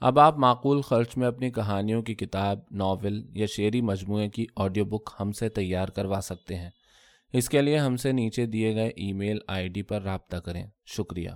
اب 0.00 0.18
آپ 0.18 0.38
معقول 0.38 0.80
خرچ 0.80 1.16
میں 1.16 1.26
اپنی 1.26 1.50
کہانیوں 1.50 2.02
کی 2.02 2.14
کتاب، 2.14 2.58
ناول 2.70 3.26
یا 3.30 3.46
شعری 3.46 3.80
مجموعے 3.80 4.28
کی 4.28 4.46
آڈیو 4.56 4.84
بک 4.84 5.10
ہم 5.20 5.32
سے 5.32 5.48
تیار 5.48 5.88
کروا 5.88 6.20
سکتے 6.22 6.56
ہیں۔ 6.56 6.70
اس 7.32 7.48
کے 7.48 7.62
لیے 7.62 7.78
ہم 7.78 7.96
سے 7.96 8.12
نیچے 8.12 8.46
دیے 8.46 8.74
گئے 8.74 8.88
ای 8.88 9.12
میل 9.12 9.38
آئی 9.46 9.68
ڈی 9.68 9.82
پر 9.82 10.02
رابطہ 10.02 10.36
کریں۔ 10.36 10.66
شکریہ۔ 10.86 11.30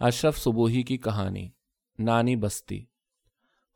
اشرف 0.00 0.38
صبوہی 0.38 0.82
کی 0.82 0.96
کہانی، 0.96 1.50
نانی 1.98 2.36
بستی۔ 2.36 2.84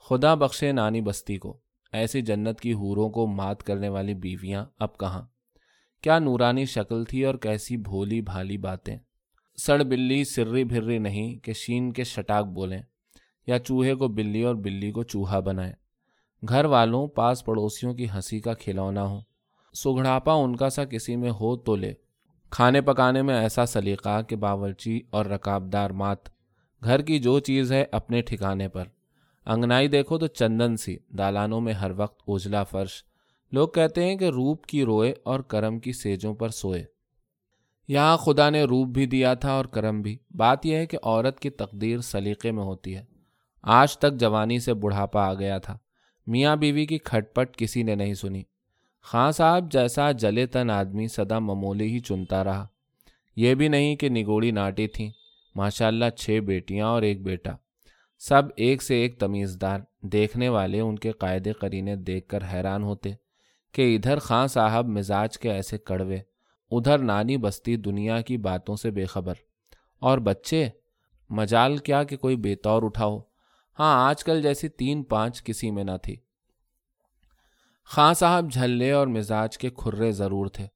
خدا 0.08 0.34
بخشے 0.34 0.72
نانی 0.72 1.00
بستی 1.00 1.38
کو۔ 1.38 1.60
ایسی 1.92 2.20
جنت 2.20 2.60
کی 2.60 2.72
حوروں 2.72 3.10
کو 3.10 3.26
مات 3.26 3.62
کرنے 3.62 3.88
والی 3.88 4.14
بیویاں 4.14 4.66
اب 4.78 4.98
کہاں؟ 4.98 5.22
کیا 6.00 6.18
نورانی 6.18 6.64
شکل 6.64 7.04
تھی 7.04 7.24
اور 7.24 7.34
کیسی 7.34 7.76
بھولی 7.76 8.20
بھالی 8.20 8.56
باتیں؟ 8.56 8.96
سڑ 9.56 9.82
بلی 9.82 10.24
سرری 10.24 10.64
بھرری 10.64 10.98
نہیں 10.98 11.36
کہ 11.36 11.52
شین 11.52 11.92
کے 11.92 12.04
شٹاک 12.04 12.46
بولیں۔ 12.46 12.82
یا 13.46 13.58
چوہے 13.58 13.94
کو 13.94 14.08
بلی 14.08 14.42
اور 14.42 14.54
بلی 14.54 14.90
کو 14.92 15.02
چوہا 15.02 15.40
بنائے 15.40 15.72
گھر 16.48 16.64
والوں 16.64 17.08
پاس 17.08 17.44
پڑوسیوں 17.44 17.94
کی 17.94 18.06
ہنسی 18.14 18.40
کا 18.40 18.54
کھلونا 18.54 19.06
ہو 19.06 19.20
سگڑاپا 19.74 20.32
ان 20.32 20.56
کا 20.56 20.70
سا 20.70 20.84
کسی 20.84 21.16
میں 21.16 21.30
ہو 21.30 21.56
تو 21.56 21.76
لے۔ 21.76 21.92
کھانے 22.50 22.80
پکانے 22.80 23.22
میں 23.22 23.34
ایسا 23.34 23.66
سلیقہ 23.66 24.22
کہ 24.22 24.36
باورچی 24.36 25.00
اور 25.10 25.26
رکابدار 25.26 25.90
مات۔ 25.90 26.18
گھر 26.84 27.02
کی 27.02 27.18
جو 27.18 27.38
چیز 27.40 27.72
ہے 27.72 27.84
اپنے 27.92 28.22
ٹھکانے 28.22 28.68
پر۔ 28.68 28.84
انگنائی 29.46 29.88
دیکھو 29.88 30.18
تو 30.18 30.26
چندن 30.26 30.76
سی۔ 30.76 30.96
دالانوں 31.18 31.60
میں 31.60 31.72
ہر 31.72 31.90
وقت 31.96 32.22
اجلا 32.28 32.64
فرش۔ 32.64 33.04
لوگ 33.52 33.68
کہتے 33.68 34.04
ہیں 34.04 34.16
کہ 34.16 34.24
روپ 34.24 34.66
کی 34.66 34.84
روئے 34.84 35.14
اور 35.24 35.40
کرم 35.40 35.78
کی 35.78 35.92
سیجوں 35.92 36.34
پر 36.34 36.48
سوئے۔ 36.48 36.84
یہاں 37.88 38.16
خدا 38.16 38.50
نے 38.50 38.62
روپ 38.64 38.86
بھی 38.88 39.06
دیا 39.06 39.34
تھا 39.34 39.52
اور 39.52 39.64
کرم 39.64 40.02
بھی۔ 40.02 40.18
بات 40.30 40.66
یہ 40.66 40.76
ہے 40.76 40.86
کہ 40.86 40.98
عورت 41.02 41.40
کی 41.40 41.50
تقدیر 41.50 41.98
سلیقے 41.98 42.50
میں 42.52 42.64
ہوتی 42.64 42.96
ہے۔ 42.96 43.09
آج 43.62 43.98
تک 43.98 44.12
جوانی 44.12 44.58
سے 44.58 44.74
بڑھاپا 44.74 45.26
آ 45.28 45.34
گیا 45.34 45.58
تھا۔ 45.58 45.78
میاں 46.26 46.56
بیوی 46.56 46.86
کی 46.86 46.98
کھٹ 46.98 47.34
پٹ 47.34 47.56
کسی 47.56 47.82
نے 47.82 47.94
نہیں 47.94 48.14
سنی۔ 48.14 48.42
خاں 49.02 49.32
صاحب 49.32 49.72
جیسا 49.72 50.12
جلے 50.12 50.46
تن 50.46 50.70
آدمی 50.70 51.08
سدا 51.08 51.38
ممولی 51.38 51.92
ہی 51.92 51.98
چنتا 51.98 52.44
رہا۔ 52.44 52.66
یہ 53.36 53.54
بھی 53.54 53.68
نہیں 53.68 53.96
کہ 53.96 54.08
نگوڑی 54.08 54.50
ناٹی 54.50 54.86
تھیں۔ 54.86 55.10
ماشاء 55.54 55.86
اللہ 55.86 56.04
چھ 56.16 56.40
بیٹیاں 56.46 56.86
اور 56.86 57.02
ایک 57.02 57.22
بیٹا۔ 57.22 57.52
سب 58.18 58.42
ایک 58.56 58.82
سے 58.82 58.94
ایک 58.94 59.18
تمیزدار۔ 59.18 59.80
دیکھنے 60.02 60.48
والے 60.48 60.80
ان 60.80 60.98
کے 60.98 61.12
قاعدے 61.12 61.52
قرینے 61.52 61.96
دیکھ 61.96 62.28
کر 62.28 62.38
حیران 62.52 62.82
ہوتے 62.82 63.10
کہ 63.72 63.96
ادھر 63.96 64.18
خاں 64.18 64.46
صاحب 64.46 64.86
مزاج 64.86 65.38
کے 65.38 65.50
ایسے 65.52 65.78
کڑوے۔ 65.78 66.18
ادھر 66.70 66.98
نانی 66.98 67.36
بستی 67.36 67.76
دنیا 67.76 68.20
کی 68.20 68.36
باتوں 68.36 68.76
سے 68.76 68.90
بے 68.90 69.04
خبر۔ 69.04 69.34
اور 69.98 70.18
بچے، 70.18 70.68
مجال 71.30 71.76
کیا 71.76 72.02
کہ 72.02 72.16
کوئی 72.16 72.36
بے 72.36 72.54
طور 72.54 72.82
اٹھاؤ۔ 72.82 73.18
ہاں 73.80 74.08
آج 74.08 74.24
کل 74.24 74.42
جیسی 74.42 74.68
تین 74.68 75.02
پانچ 75.02 75.44
کسی 75.44 75.70
میں 75.70 75.84
نہ 75.84 75.90
تھی۔ 76.02 76.16
خاں 77.84 78.14
صاحب 78.14 78.52
جھلے 78.52 78.92
اور 78.92 79.06
مزاج 79.06 79.58
کے 79.58 79.70
کھرے 79.70 80.12
ضرور 80.12 80.46
تھے، 80.46 80.66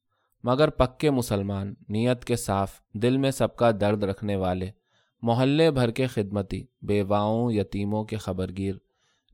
مگر 0.44 0.70
پکے 0.70 1.10
مسلمان، 1.10 1.74
نیت 1.88 2.24
کے 2.24 2.36
صاف، 2.36 2.80
دل 2.92 3.16
میں 3.16 3.30
سب 3.30 3.56
کا 3.56 3.70
درد 3.80 4.02
رکھنے 4.02 4.36
والے، 4.36 4.70
محلے 5.22 5.70
بھر 5.70 5.90
کے 5.90 6.06
خدمتی، 6.06 6.64
بیواؤں، 6.82 7.52
یتیموں 7.52 8.04
کے 8.04 8.16
خبرگیر، 8.16 8.74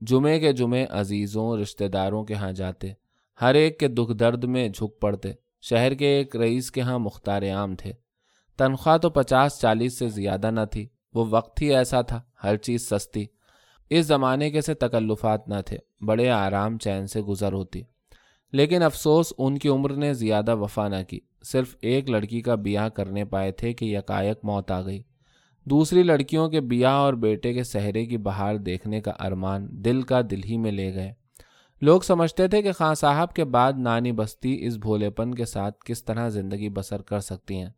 جمعے 0.00 0.40
کے 0.40 0.52
جمعے 0.52 0.86
عزیزوں، 0.90 1.56
رشتہ 1.56 1.84
داروں 1.84 2.24
کے 2.24 2.34
ہاں 2.34 2.52
جاتے، 2.52 2.92
ہر 3.40 3.54
ایک 3.54 3.78
کے 3.78 3.88
دکھ 3.88 4.12
درد 4.12 4.44
میں 4.44 4.68
جھک 4.68 5.00
پڑتے، 5.00 5.32
شہر 5.62 5.94
کے 5.94 6.06
ایک 6.06 6.36
رئیس 6.36 6.70
کے 6.70 6.80
ہاں 6.80 6.98
مختار 6.98 7.42
عام 7.42 7.76
تھے۔ 7.76 7.92
تنخواہ 8.56 8.98
تو 8.98 9.10
پچاس 9.10 9.60
چالیس 9.60 9.98
سے 9.98 10.08
زیادہ 10.08 10.50
نہ 10.50 10.64
تھی، 10.70 10.88
وہ 11.14 11.24
وقت 11.30 11.62
ہی 11.62 11.74
ایسا 11.74 12.02
تھا، 12.02 12.22
ہر 12.44 12.56
چیز 12.56 12.88
سستی۔ 12.88 13.26
اس 13.90 14.06
زمانے 14.06 14.50
کے 14.50 14.60
سے 14.60 14.74
تکلفات 14.74 15.48
نہ 15.48 15.54
تھے، 15.66 15.78
بڑے 16.04 16.30
آرام 16.30 16.78
چین 16.78 17.06
سے 17.06 17.20
گزر 17.20 17.52
ہوتی۔ 17.52 17.82
لیکن 18.52 18.82
افسوس 18.82 19.32
ان 19.38 19.58
کی 19.58 19.68
عمر 19.68 19.94
نے 19.94 20.14
زیادہ 20.14 20.56
وفا 20.56 20.88
نہ 20.88 21.02
کی۔ 21.08 21.20
صرف 21.44 21.76
ایک 21.80 22.10
لڑکی 22.10 22.40
کا 22.40 22.54
بیاہ 22.54 22.88
کرنے 22.88 23.24
پائے 23.24 23.52
تھے 23.52 23.72
کہ 23.72 23.84
یکایک 23.84 24.38
موت 24.42 24.70
آ 24.70 24.82
گئی۔ 24.82 25.02
دوسری 25.64 26.02
لڑکیوں 26.02 26.48
کے 26.48 26.60
بیاہ 26.60 26.92
اور 26.92 27.14
بیٹے 27.14 27.54
کے 27.54 27.62
سہرے 27.62 28.06
کی 28.06 28.16
بہار 28.16 28.54
دیکھنے 28.54 29.00
کا 29.00 29.10
ارمان 29.10 29.66
دل 29.70 30.02
کا 30.02 30.20
دل 30.30 30.40
ہی 30.44 30.56
میں 30.56 30.72
لے 30.72 30.94
گئے۔ 30.94 31.12
لوگ 31.80 32.00
سمجھتے 32.00 32.48
تھے 32.48 32.62
کہ 32.62 32.72
خان 32.72 32.94
صاحب 32.94 33.32
کے 33.32 33.44
بعد 33.44 33.72
نانی 33.78 34.12
بستی 34.12 34.66
اس 34.66 34.76
بھولے 34.76 35.10
پن 35.10 35.34
کے 35.34 35.44
ساتھ 35.44 35.84
کس 35.84 36.04
طرح 36.04 36.28
زندگی 36.28 36.68
بسر 36.68 37.02
کر 37.02 37.20
سکتی 37.20 37.54
ہیں۔ 37.54 37.70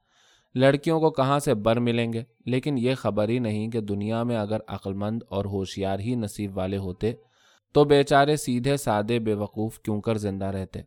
لڑکیوں 0.54 1.00
کو 1.00 1.10
کہاں 1.10 1.38
سے 1.38 1.54
بر 1.54 1.80
ملیں 1.80 2.12
گے؟ 2.12 2.22
لیکن 2.46 2.78
یہ 2.78 2.94
خبر 2.94 3.28
ہی 3.28 3.38
نہیں 3.38 3.68
کہ 3.68 3.80
دنیا 3.80 4.22
میں 4.22 4.36
اگر 4.36 4.58
عقلمند 4.68 5.22
اور 5.28 5.44
ہوشیار 5.44 5.98
ہی 5.98 6.14
نصیب 6.14 6.56
والے 6.56 6.76
ہوتے، 6.76 7.12
تو 7.72 7.84
بیچارے 7.84 8.36
سیدھے 8.36 8.76
سادے 8.76 9.18
بے 9.18 9.34
وقوف 9.34 9.80
کیوں 9.80 10.00
کر 10.00 10.18
زندہ 10.18 10.44
رہتے؟ 10.44 10.80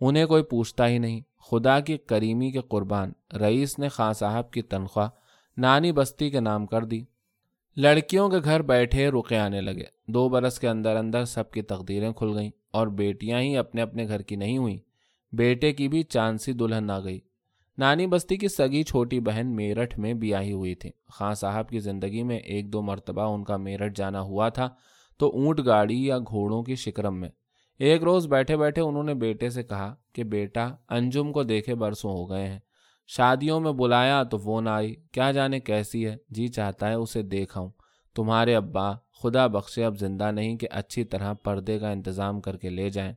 انہیں 0.00 0.26
کوئی 0.26 0.42
پوچھتا 0.42 0.88
ہی 0.88 0.98
نہیں۔ 0.98 1.20
خدا 1.50 1.80
کی 1.80 1.96
کریمی 1.96 2.50
کے 2.50 2.60
قربان، 2.68 3.12
رئیس 3.40 3.78
نے 3.78 3.88
خان 3.88 4.12
صاحب 4.12 4.50
کی 4.50 4.62
تنخواہ، 4.62 5.08
نانی 5.56 5.92
بستی 5.92 6.30
کے 6.30 6.40
نام 6.40 6.66
کر 6.66 6.84
دی۔ 6.84 7.04
لڑکیوں 7.76 8.28
کے 8.28 8.36
گھر 8.44 8.62
بیٹھے 8.62 9.08
رکے 9.08 9.38
آنے 9.38 9.60
لگے۔ 9.60 9.84
دو 10.08 10.28
برس 10.28 10.58
کے 10.58 10.68
اندر 10.68 10.96
اندر 10.96 11.24
سب 11.24 11.50
کی 11.50 11.62
تقدیریں 11.62 12.12
کھل 12.12 12.38
گئیں 12.38 12.50
اور 12.70 12.86
بیٹیاں 12.86 13.40
ہی 13.40 13.56
اپنے 13.56 13.82
اپنے 13.82 14.08
گھر 14.08 14.22
کی 14.22 14.36
نہیں 14.36 14.58
ہوئیں۔ 14.58 14.78
بیٹے 15.32 15.72
کی 15.72 15.88
بھی 15.88 16.02
چاند 16.02 16.38
سی 16.38 16.52
دلہن 16.52 16.90
آ 16.90 17.00
گئی۔ 17.00 17.20
نانی 17.78 18.06
بستی 18.06 18.36
کی 18.36 18.48
سگی 18.48 18.82
چھوٹی 18.82 19.20
بہن 19.20 19.56
میرٹھ 19.56 19.98
میں 19.98 20.14
بیاہی 20.14 20.52
ہوئی 20.52 20.74
تھی۔ 20.74 20.90
خان 21.08 21.34
صاحب 21.34 21.68
کی 21.68 21.78
زندگی 21.78 22.22
میں 22.22 22.36
ایک 22.36 22.72
دو 22.72 22.82
مرتبہ 22.82 23.22
ان 23.22 23.44
کا 23.44 23.56
میرٹھ 23.56 23.94
جانا 23.96 24.20
ہوا 24.20 24.48
تھا 24.48 24.68
تو 25.18 25.28
اونٹ 25.28 25.60
گاڑی 25.66 26.06
یا 26.06 26.18
گھوڑوں 26.18 26.62
کی 26.62 26.74
شکرم 26.74 27.20
میں۔ 27.20 27.28
ایک 27.78 28.02
روز 28.02 28.26
بیٹھے 28.26 28.56
بیٹھے 28.56 28.82
انہوں 28.82 29.02
نے 29.02 29.14
بیٹے 29.14 29.50
سے 29.50 29.62
کہا 29.62 29.94
کہ 30.12 30.24
بیٹا، 30.24 30.74
انجم 30.88 31.32
کو 31.32 31.42
دیکھے 31.42 31.74
برسوں 31.74 32.10
ہو 32.10 32.30
گئے 32.30 32.46
ہیں۔ 32.46 32.58
شادیوں 33.06 33.60
میں 33.60 33.72
بلایا 33.72 34.22
تو 34.22 34.38
وہ 34.38 34.60
نہ 34.60 34.70
آئی 34.70 34.94
کیا 35.12 35.32
جانے 35.32 35.60
کیسی 35.60 36.06
ہے؟ 36.06 36.16
جی 36.28 36.48
چاہتا 36.48 36.88
ہے 36.88 36.94
اسے 36.94 37.22
دیکھاؤں۔ 37.22 37.70
تمہارے 38.14 38.54
ابا، 38.54 38.92
خدا 38.92 39.46
بخشے، 39.46 39.84
اب 39.84 39.98
زندہ 39.98 40.30
نہیں 40.30 40.56
کہ 40.56 40.68
اچھی 40.70 41.04
طرح 41.04 41.32
پردے 41.32 41.78
کا 41.78 41.90
انتظام 41.90 42.40
کر 42.40 42.56
کے 42.56 42.70
لے 42.70 42.90
جائیں۔ 42.90 43.12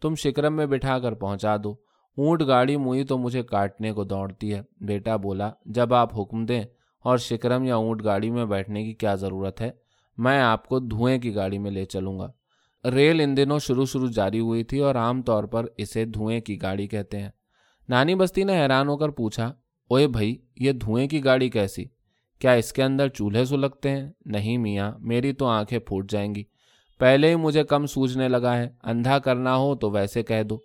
تم 0.00 0.14
شکرم 0.14 0.56
میں 0.56 0.66
بٹھا 0.66 0.98
کر 0.98 1.12
پہنچا 1.12 1.56
دو۔ 1.64 1.91
اونٹ 2.16 2.42
گاڑی 2.46 2.76
موئی 2.76 3.04
تو 3.04 3.18
مجھے 3.18 3.42
کاٹنے 3.42 3.92
کو 3.92 4.04
دوڑتی 4.04 4.54
ہے۔ 4.54 4.62
بیٹا 4.80 5.16
بولا، 5.16 5.50
جب 5.64 5.94
آپ 5.94 6.20
حکم 6.20 6.46
دیں 6.46 6.62
اور 7.00 7.18
شکرم 7.18 7.64
یا 7.64 7.76
اونٹ 7.76 8.04
گاڑی 8.04 8.30
میں 8.30 8.44
بیٹھنے 8.44 8.84
کی 8.84 8.92
کیا 8.92 9.14
ضرورت 9.14 9.60
ہے؟ 9.60 9.70
میں 10.18 10.40
آپ 10.40 10.68
کو 10.68 10.78
دھوئیں 10.78 11.18
کی 11.18 11.34
گاڑی 11.34 11.58
میں 11.58 11.70
لے 11.70 11.84
چلوں 11.84 12.18
گا۔ 12.18 12.32
ریل 12.90 13.20
ان 13.20 13.36
دنوں 13.36 13.58
شروع 13.58 13.84
شروع 13.84 14.08
جاری 14.08 14.40
ہوئی 14.40 14.64
تھی 14.64 14.78
اور 14.78 14.94
عام 14.94 15.22
طور 15.22 15.44
پر 15.44 15.66
اسے 15.76 16.04
دھوئیں 16.04 16.40
کی 16.40 16.62
گاڑی 16.62 16.86
کہتے 16.86 17.20
ہیں۔ 17.20 17.30
نانی 17.88 18.14
بستی 18.14 18.44
نے 18.44 18.62
حیران 18.62 18.88
ہو 18.88 18.96
کر 18.96 19.08
پوچھا 19.08 19.52
اوے 19.90 20.06
بھائی، 20.06 20.36
یہ 20.56 20.72
دھوئیں 20.72 21.08
کی 21.08 21.24
گاڑی 21.24 21.50
کیسی؟ 21.50 21.84
کیا 22.38 22.52
اس 22.52 22.72
کے 22.72 22.82
اندر 22.82 23.08
چولہے 23.08 23.44
سلگتے 23.44 23.90
ہیں؟ 23.90 24.10
نہیں 24.26 24.58
میاں، 24.58 24.92
میری 24.98 25.32
تو 25.32 25.46
آنکھیں 25.46 25.78
پھوٹ 25.78 26.10
جائیں 26.10 26.34
گی۔ 26.34 26.44
پہلے 26.98 27.30
ہی 27.30 27.34
مجھے 27.34 27.64
کم 27.64 27.86
سوجنے 27.86 28.28
لگا 28.28 28.56
ہے، 28.56 28.68
اندھا 28.82 29.18
کرنا 29.18 29.56
ہو 29.56 29.74
تو 29.74 29.90
ویسے 29.90 30.22
کہہ 30.22 30.42
دو۔ 30.42 30.58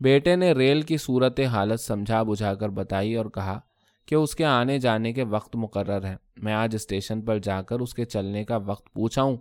بیٹے 0.00 0.36
نے 0.36 0.52
ریل 0.52 0.82
کی 0.82 0.96
صورت 0.96 1.40
حالت 1.40 1.80
سمجھا 1.80 2.22
بجھا 2.22 2.54
کر 2.54 2.68
بتائی 2.68 3.14
اور 3.14 3.26
کہا 3.26 3.60
کہ 4.06 4.14
اس 4.14 4.34
کے 4.34 4.44
آنے 4.44 4.78
جانے 4.78 5.12
کے 5.12 5.24
وقت 5.24 5.56
مقرر 5.56 6.06
ہے 6.06 6.16
میں 6.36 6.52
آج 6.52 6.74
اسٹیشن 6.74 7.22
پر 7.22 7.38
جا 7.38 7.62
کر 7.62 7.80
اس 7.80 7.94
کے 7.94 8.04
چلنے 8.04 8.44
کا 8.44 8.56
وقت 8.56 8.92
پوچھا 8.92 9.22
ہوں 9.22 9.36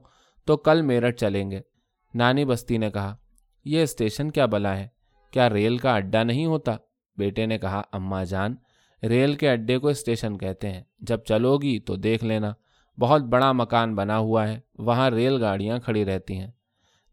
تو 0.45 0.57
کل 0.57 0.81
میرٹھ 0.81 1.17
چلیں 1.17 1.51
گے۔ 1.51 1.61
نانی 2.13 2.45
بستی 2.45 2.77
نے 2.77 2.91
کہا، 2.91 3.15
یہ 3.65 3.83
اسٹیشن 3.83 4.31
کیا 4.31 4.45
بلا 4.45 4.77
ہے؟ 4.77 4.87
کیا 5.31 5.49
ریل 5.49 5.77
کا 5.77 5.95
اڈا 5.95 6.23
نہیں 6.23 6.45
ہوتا؟ 6.45 6.75
بیٹے 7.17 7.45
نے 7.45 7.57
کہا، 7.57 7.81
اماں 7.91 8.25
جان، 8.25 8.55
ریل 9.03 9.33
کے 9.33 9.49
اڈے 9.49 9.77
کو 9.77 9.87
اسٹیشن 9.87 10.37
کہتے 10.37 10.71
ہیں۔ 10.71 10.83
جب 10.99 11.19
چلو 11.19 11.57
گی 11.57 11.79
تو 11.79 11.95
دیکھ 11.95 12.23
لینا۔ 12.23 12.53
بہت 12.99 13.21
بڑا 13.21 13.51
مکان 13.51 13.95
بنا 13.95 14.17
ہوا 14.17 14.47
ہے، 14.47 14.59
وہاں 14.77 15.09
ریل 15.09 15.43
گاڑیاں 15.43 15.79
کھڑی 15.79 16.05
رہتی 16.05 16.37
ہیں۔ 16.37 16.51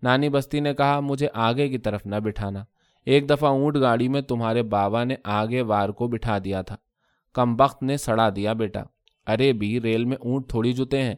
نانی 0.02 0.28
بستی 0.28 0.60
نے 0.60 0.74
کہا، 0.74 1.00
مجھے 1.00 1.28
آگے 1.34 1.68
کی 1.68 1.78
طرف 1.78 2.06
نہ 2.06 2.16
بٹھانا۔ 2.16 2.64
ایک 3.04 3.30
دفعہ 3.30 3.50
اونٹ 3.50 3.76
گاڑی 3.80 4.08
میں 4.08 4.20
تمہارے 4.20 4.62
بابا 4.62 5.04
نے 5.04 5.16
آگے 5.24 5.62
وار 5.62 5.88
کو 5.88 6.08
بٹھا 6.08 6.38
دیا 6.44 6.62
تھا۔ 6.62 6.76
کم 7.34 7.56
بخت 7.56 7.82
نے 7.82 7.96
سڑا 7.96 8.28
دیا 8.36 8.52
بیٹا۔ 8.52 8.82
ارے 9.26 9.52
بھی، 9.52 9.80
ریل 9.80 10.04
میں 10.04 10.16
اونٹ 10.20 10.48
تھوڑی 10.48 10.72
جوتے 10.72 11.02
ہیں۔ 11.02 11.14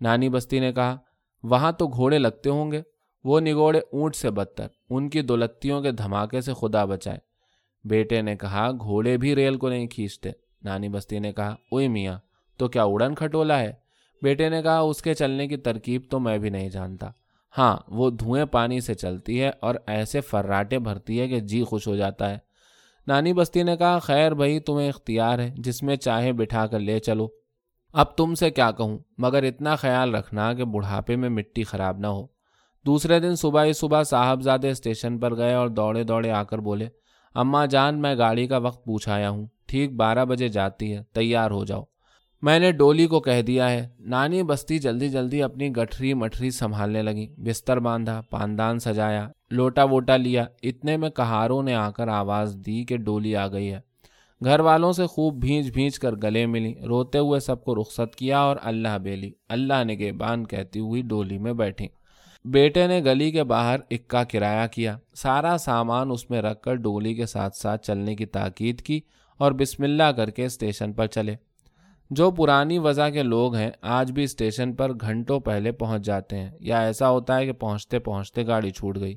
نانی 0.00 0.28
بستی 0.28 0.60
نے 0.60 0.72
کہا، 0.72 0.96
وہاں 1.42 1.72
تو 1.72 1.88
گھوڑے 1.88 2.18
لگتے 2.18 2.50
ہوں 2.50 2.72
گے۔ 2.72 2.82
وہ 3.24 3.40
نگوڑے 3.40 3.80
اونٹ 3.92 4.14
سے 4.14 4.30
بدتر، 4.30 4.66
ان 4.90 5.08
کی 5.08 5.22
دولتیوں 5.22 5.82
کے 5.82 5.92
دھماکے 5.92 6.40
سے 6.40 6.52
خدا 6.54 6.84
بچائے۔ 6.84 7.18
بیٹے 7.84 8.22
نے 8.22 8.36
کہا، 8.36 8.70
گھوڑے 8.70 9.16
بھی 9.16 9.34
ریل 9.34 9.56
کو 9.56 9.68
نہیں 9.68 9.86
کھینچتے۔ 9.86 10.30
نانی 10.64 10.88
بستی 10.88 11.18
نے 11.18 11.32
کہا 11.32 11.48
اوئی 11.48 11.88
میاں، 11.88 12.18
تو 12.56 12.68
کیا 12.68 12.84
اڑن 12.84 13.14
کھٹولا 13.14 13.60
ہے؟ 13.60 13.72
بیٹے 14.22 14.48
نے 14.48 14.62
کہا، 14.62 14.78
اس 14.78 15.02
کے 15.02 15.14
چلنے 15.14 15.48
کی 15.48 15.56
ترکیب 15.56 16.02
تو 16.10 16.20
میں 16.20 16.38
بھی 16.38 16.50
نہیں 16.50 16.68
جانتا۔ 16.68 17.10
ہاں 17.58 17.76
وہ 17.88 18.10
دھوئیں 18.10 18.44
پانی 18.44 18.80
سے 18.80 18.94
چلتی 18.94 19.42
ہے 19.42 19.50
اور 19.60 19.74
ایسے 19.86 20.20
فراٹے 20.20 20.78
بھرتی 20.78 21.20
ہے 21.20 21.28
کہ 21.28 21.40
جی 21.40 21.64
خوش 21.64 21.88
ہو 21.88 21.96
جاتا 21.96 22.30
ہے۔ 22.30 22.38
نانی 23.06 23.32
بستی 23.32 23.62
نے 23.62 23.76
کہا، 23.76 23.98
خیر 23.98 24.32
بھائی، 24.32 24.60
تمہیں 24.60 24.88
اختیار 24.88 25.38
ہے، 25.38 25.54
جس 25.56 25.82
میں 25.82 25.96
چاہے 25.96 26.32
بٹھا 26.32 26.66
کر 26.66 26.78
لے 26.78 26.98
چلو۔ 26.98 27.28
اب 27.92 28.16
تم 28.16 28.34
سے 28.34 28.50
کیا 28.50 28.70
کہوں، 28.70 28.98
مگر 29.18 29.42
اتنا 29.42 29.76
خیال 29.76 30.14
رکھنا 30.14 30.54
کہ 30.54 30.64
بڑھاپے 30.64 31.16
میں 31.16 31.28
مٹی 31.28 31.62
خراب 31.62 31.98
نہ 31.98 32.06
ہو۔ 32.06 32.26
دوسرے 32.86 33.20
دن 33.20 33.36
صبح 33.36 33.64
ہی 33.64 33.72
صبح 33.72 34.02
صاحبزادے 34.02 34.70
اسٹیشن 34.70 35.18
پر 35.18 35.36
گئے 35.36 35.54
اور 35.54 35.68
دوڑے 35.68 36.04
دوڑے 36.04 36.30
آ 36.30 36.42
کر 36.42 36.58
بولے، 36.58 36.88
اماں 37.34 37.66
جان، 37.66 38.00
میں 38.00 38.14
گاڑی 38.18 38.46
کا 38.46 38.56
وقت 38.56 38.84
پوچھ 38.84 39.08
آیا 39.08 39.30
ہوں۔ 39.30 39.46
ٹھیک 39.66 39.92
بارہ 39.92 40.24
بجے 40.24 40.48
جاتی 40.48 40.94
ہے، 40.94 41.02
تیار 41.12 41.50
ہو 41.50 41.64
جاؤ۔ 41.64 41.82
میں 42.42 42.58
نے 42.58 42.72
ڈولی 42.72 43.06
کو 43.06 43.20
کہہ 43.20 43.42
دیا 43.42 43.70
ہے، 43.70 43.88
نانی 43.98 44.42
بستی 44.42 44.78
جلدی 44.78 45.08
جلدی 45.08 45.42
اپنی 45.42 45.68
گٹھری 45.76 46.14
مٹھری 46.14 46.50
سنبھالنے 46.50 47.02
لگی۔ 47.02 47.26
بستر 47.36 47.78
باندھا، 47.78 48.20
پاندان 48.30 48.78
سجایا، 48.78 49.28
لوٹا 49.50 49.84
ووٹا 49.84 50.16
لیا۔ 50.16 50.44
اتنے 50.62 50.96
میں 50.96 51.10
کہاروں 51.10 51.62
نے 51.62 51.74
آ 51.74 51.90
کر 51.90 52.08
آواز 52.08 52.56
دی 52.66 52.84
کہ 52.84 52.96
ڈولی 52.96 53.36
آ 53.36 53.48
گئی 53.48 53.72
ہے۔ 53.72 53.80
گھر 54.44 54.60
والوں 54.60 54.92
سے 54.92 55.06
خوب 55.06 55.34
بھینج 55.40 55.70
بھینج 55.70 55.98
کر 55.98 56.12
گلے 56.22 56.46
ملی۔ 56.46 56.74
روتے 56.74 57.18
ہوئے 57.18 57.40
سب 57.40 57.64
کو 57.64 57.74
رخصت 57.74 58.16
کیا 58.16 58.38
اور 58.38 58.56
اللہ 58.62 58.98
بیلی۔ 58.98 59.30
اللہ 59.48 59.84
نے 59.84 59.94
گیبان 59.94 60.46
کہتی 60.46 60.80
ہوئی 60.80 61.02
ڈولی 61.02 61.38
میں 61.38 61.52
بیٹھی۔ 61.52 61.88
بیٹے 62.44 62.86
نے 62.86 63.00
گلی 63.04 63.30
کے 63.30 63.44
باہر 63.44 63.80
اکا 63.90 64.24
کرایہ 64.24 64.66
کیا۔ 64.66 64.98
سارا 65.14 65.56
سامان 65.58 66.10
اس 66.10 66.30
میں 66.30 66.42
رکھ 66.42 66.60
کر 66.60 66.74
ڈولی 66.74 67.14
کے 67.14 67.26
ساتھ 67.26 67.56
ساتھ 67.56 67.86
چلنے 67.86 68.16
کی 68.16 68.26
تاکید 68.26 68.80
کی 68.80 69.00
اور 69.38 69.52
بسم 69.52 69.82
اللہ 69.82 70.12
کر 70.16 70.30
کے 70.30 70.44
اسٹیشن 70.44 70.92
پر 70.92 71.06
چلے۔ 71.06 71.36
جو 72.10 72.30
پرانی 72.30 72.78
وضع 72.78 73.08
کے 73.08 73.22
لوگ 73.22 73.54
ہیں، 73.54 73.70
آج 73.80 74.12
بھی 74.12 74.24
اسٹیشن 74.24 74.72
پر 74.72 74.92
گھنٹوں 74.92 75.40
پہلے 75.40 75.72
پہنچ 75.72 76.02
جاتے 76.02 76.38
ہیں۔ 76.38 76.50
یا 76.60 76.80
ایسا 76.80 77.10
ہوتا 77.10 77.36
ہے 77.36 77.46
کہ 77.46 77.52
پہنچتے 77.52 77.98
پہنچتے 77.98 78.46
گاڑی 78.46 78.70
چھوٹ 78.70 79.00
گئی۔ 79.00 79.14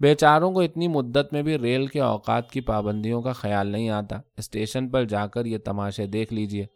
بیچاروں 0.00 0.52
کو 0.52 0.60
اتنی 0.60 0.88
مدت 0.88 1.32
میں 1.32 1.42
بھی 1.42 1.58
ریل 1.58 1.86
کے 1.86 2.00
اوقات 2.00 2.50
کی 2.50 2.60
پابندیوں 2.60 3.22
کا 3.22 3.32
خیال 3.32 3.66
نہیں 3.66 3.88
آتا۔ 3.88 4.16
اسٹیشن 4.38 4.88
پر 4.88 5.04
جا 5.04 5.26
کر 5.26 5.46
یہ 5.46 5.58
تماشے 5.58 6.06
دیکھ 6.06 6.32
لیجیے۔ 6.32 6.66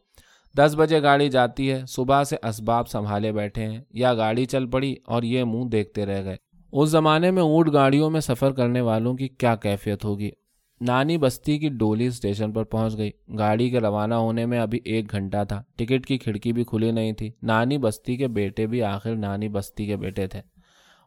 دس 0.58 0.74
بجے 0.78 1.02
گاڑی 1.02 1.28
جاتی 1.28 1.72
ہے، 1.72 1.82
صبح 1.88 2.24
سے 2.24 2.36
اسباب 2.42 2.88
سنبھالے 2.88 3.32
بیٹھے 3.32 3.62
ہیں۔ 3.62 3.80
یا 3.90 4.14
گاڑی 4.14 4.44
چل 4.44 4.66
پڑی 4.66 4.94
اور 5.06 5.22
یہ 5.22 5.44
منہ 5.44 5.64
دیکھتے 5.64 6.06
رہ 6.06 6.24
گئے۔ 6.24 6.36
اس 6.72 6.88
زمانے 6.88 7.30
میں 7.30 7.42
اونٹ 7.42 7.72
گاڑیوں 7.72 8.10
میں 8.10 8.20
سفر 8.20 8.50
کرنے 8.50 8.80
والوں 8.80 9.14
کی 9.14 9.28
کیا 9.28 9.56
کیفیت 9.56 10.04
ہوگی؟ 10.04 10.30
نانی 10.80 11.18
بستی 11.18 11.58
کی 11.58 11.68
ڈولی 11.68 12.06
اسٹیشن 12.06 12.52
پر 12.52 12.64
پہنچ 12.64 12.98
گئی۔ 12.98 13.10
گاڑی 13.38 13.70
کے 13.70 13.80
روانہ 13.80 14.14
ہونے 14.14 14.46
میں 14.46 14.58
ابھی 14.60 14.80
ایک 14.84 15.10
گھنٹہ 15.10 15.44
تھا۔ 15.48 15.62
ٹکٹ 15.76 16.06
کی 16.06 16.18
کھڑکی 16.18 16.52
بھی 16.52 16.64
کھلی 16.64 16.90
نہیں 16.90 17.12
تھی۔ 17.12 17.30
نانی 17.42 17.78
بستی 17.78 18.16
کے 18.16 18.28
بیٹے 18.28 18.66
بھی 18.66 18.82
آخر 18.82 19.16
نانی 19.16 19.48
بستی 19.48 19.86
کے 19.86 19.96
بیٹے 19.96 20.26
تھے۔ 20.26 20.40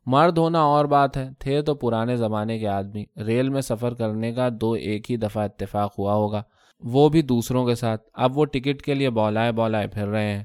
مرد 0.05 0.37
ہونا 0.37 0.61
اور 0.61 0.85
بات 0.85 1.17
ہے۔ 1.17 1.29
تھے 1.39 1.61
تو 1.61 1.75
پرانے 1.75 2.15
زمانے 2.15 2.59
کے 2.59 2.67
آدمی۔ 2.67 3.05
ریل 3.25 3.49
میں 3.49 3.61
سفر 3.61 3.93
کرنے 3.93 4.33
کا 4.33 4.49
دو 4.61 4.71
ایک 4.71 5.11
ہی 5.11 5.17
دفعہ 5.17 5.43
اتفاق 5.43 5.99
ہوا 5.99 6.13
ہوگا۔ 6.13 6.43
وہ 6.83 7.09
بھی 7.09 7.21
دوسروں 7.21 7.65
کے 7.65 7.75
ساتھ۔ 7.75 8.09
اب 8.13 8.37
وہ 8.37 8.45
ٹکٹ 8.45 8.81
کے 8.81 8.93
لیے 8.93 9.09
بولائے 9.09 9.51
بولائے 9.51 9.87
پھر 9.87 10.07
رہے 10.07 10.37
ہیں۔ 10.37 10.43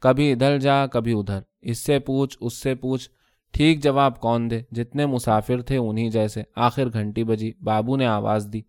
کبھی 0.00 0.32
ادھر 0.32 0.58
جا، 0.58 0.86
کبھی 0.86 1.12
ادھر۔ 1.12 1.40
اس 1.62 1.78
سے 1.78 1.98
پوچھ، 1.98 2.38
اس 2.40 2.62
سے 2.62 2.74
پوچھ۔ 2.74 3.10
ٹھیک 3.52 3.82
جواب 3.82 4.20
کون 4.20 4.50
دے؟ 4.50 4.60
جتنے 4.70 5.06
مسافر 5.06 5.60
تھے 5.60 5.76
انہی 5.76 6.10
جیسے۔ 6.10 6.42
آخر 6.56 6.88
گھنٹی 6.92 7.24
بجی، 7.24 7.52
بابو 7.62 7.96
نے 7.96 8.06
آواز 8.06 8.48
دی۔ 8.52 8.60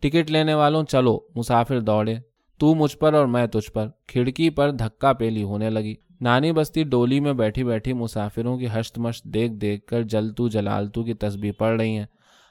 ٹکٹ 0.00 0.30
لینے 0.30 0.54
والوں، 0.54 0.84
چلو، 0.84 1.18
مسافر 1.36 1.80
دوڑے۔ 1.80 2.14
تو 2.58 2.74
مجھ 2.74 2.96
پر 2.96 3.14
اور 3.14 3.26
میں 3.26 3.46
تجھ 3.46 3.72
پر۔ 3.72 3.88
کھڑکی 4.06 4.50
پر 4.50 4.70
دھکا 4.70 5.12
پیلی 5.12 5.42
ہونے 5.42 5.70
لگی۔ 5.70 5.94
نانی 6.20 6.52
بستی 6.52 6.82
ڈولی 6.82 7.20
میں 7.20 7.32
بیٹھی 7.32 7.64
بیٹھی 7.64 7.92
مسافروں 7.92 8.58
کی 8.58 8.66
ہشت 8.66 8.98
مشت 8.98 9.24
دیکھ 9.24 9.52
دیکھ 9.52 9.86
کر 9.86 10.02
جلتو 10.02 10.48
جلالتو 10.48 11.04
کی 11.04 11.14
تسبیح 11.14 11.52
پڑھ 11.58 11.80
رہی 11.80 11.96
ہیں۔ 11.98 12.06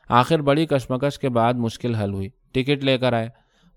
آخر 0.09 0.39
بڑی 0.39 0.65
کشمکش 0.65 1.19
کے 1.19 1.29
بعد 1.29 1.53
مشکل 1.53 1.95
حل 1.95 2.13
ہوئی۔ 2.13 2.29
ٹکٹ 2.51 2.83
لے 2.83 2.97
کر 2.97 3.13
آئے۔ 3.13 3.29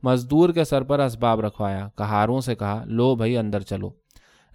مزدور 0.03 0.51
کے 0.51 0.65
سر 0.65 0.83
پر 0.83 0.99
اسباب 0.99 1.41
رکھوایا۔ 1.41 1.89
کہاروں 1.99 2.41
سے 2.41 2.55
کہا، 2.55 2.85
لو 2.85 3.15
بھائی، 3.15 3.37
اندر 3.37 3.61
چلو۔ 3.61 4.00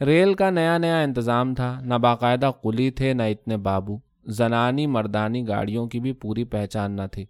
ریل 0.02 0.34
کا 0.34 0.50
نیا 0.50 0.78
نیا 0.78 1.02
انتظام 1.02 1.54
تھا، 1.56 1.80
نہ 1.82 1.94
باقاعدہ 1.94 2.52
قلی 2.62 2.92
تھے 2.92 3.14
نہ 3.14 3.24
اتنے 3.24 3.58
بابو۔ 3.58 3.98
زنانی 4.28 4.88
مردانی 4.88 5.48
گاڑیوں 5.48 5.88
کی 5.88 6.00
بھی 6.00 6.12
پوری 6.12 6.44
پہچان 6.44 6.92
نہ 6.92 7.02
تھی۔ 7.12 7.26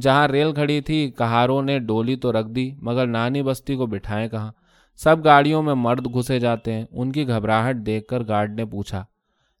جہاں 0.00 0.28
ریل 0.28 0.52
کھڑی 0.52 0.80
تھی، 0.80 1.10
کہاروں 1.18 1.62
نے 1.62 1.78
ڈولی 1.78 2.16
تو 2.16 2.32
رکھ 2.32 2.48
دی، 2.48 2.70
مگر 2.78 3.06
نانی 3.06 3.42
بستی 3.42 3.76
کو 3.76 3.86
بٹھائیں 3.86 4.28
کہاں؟ 4.28 4.52
سب 4.96 5.24
گاڑیوں 5.24 5.62
میں 5.62 5.74
مرد 5.74 6.06
گھسے 6.14 6.38
جاتے 6.38 6.72
ہیں۔ 6.72 6.84
ان 6.90 7.12
کی 7.12 7.28
گھبراہٹ 7.28 7.76
دیکھ 7.76 8.06
کر 8.06 8.22
گارڈ 8.28 8.54
نے 8.54 8.64
پوچھا، 8.64 9.04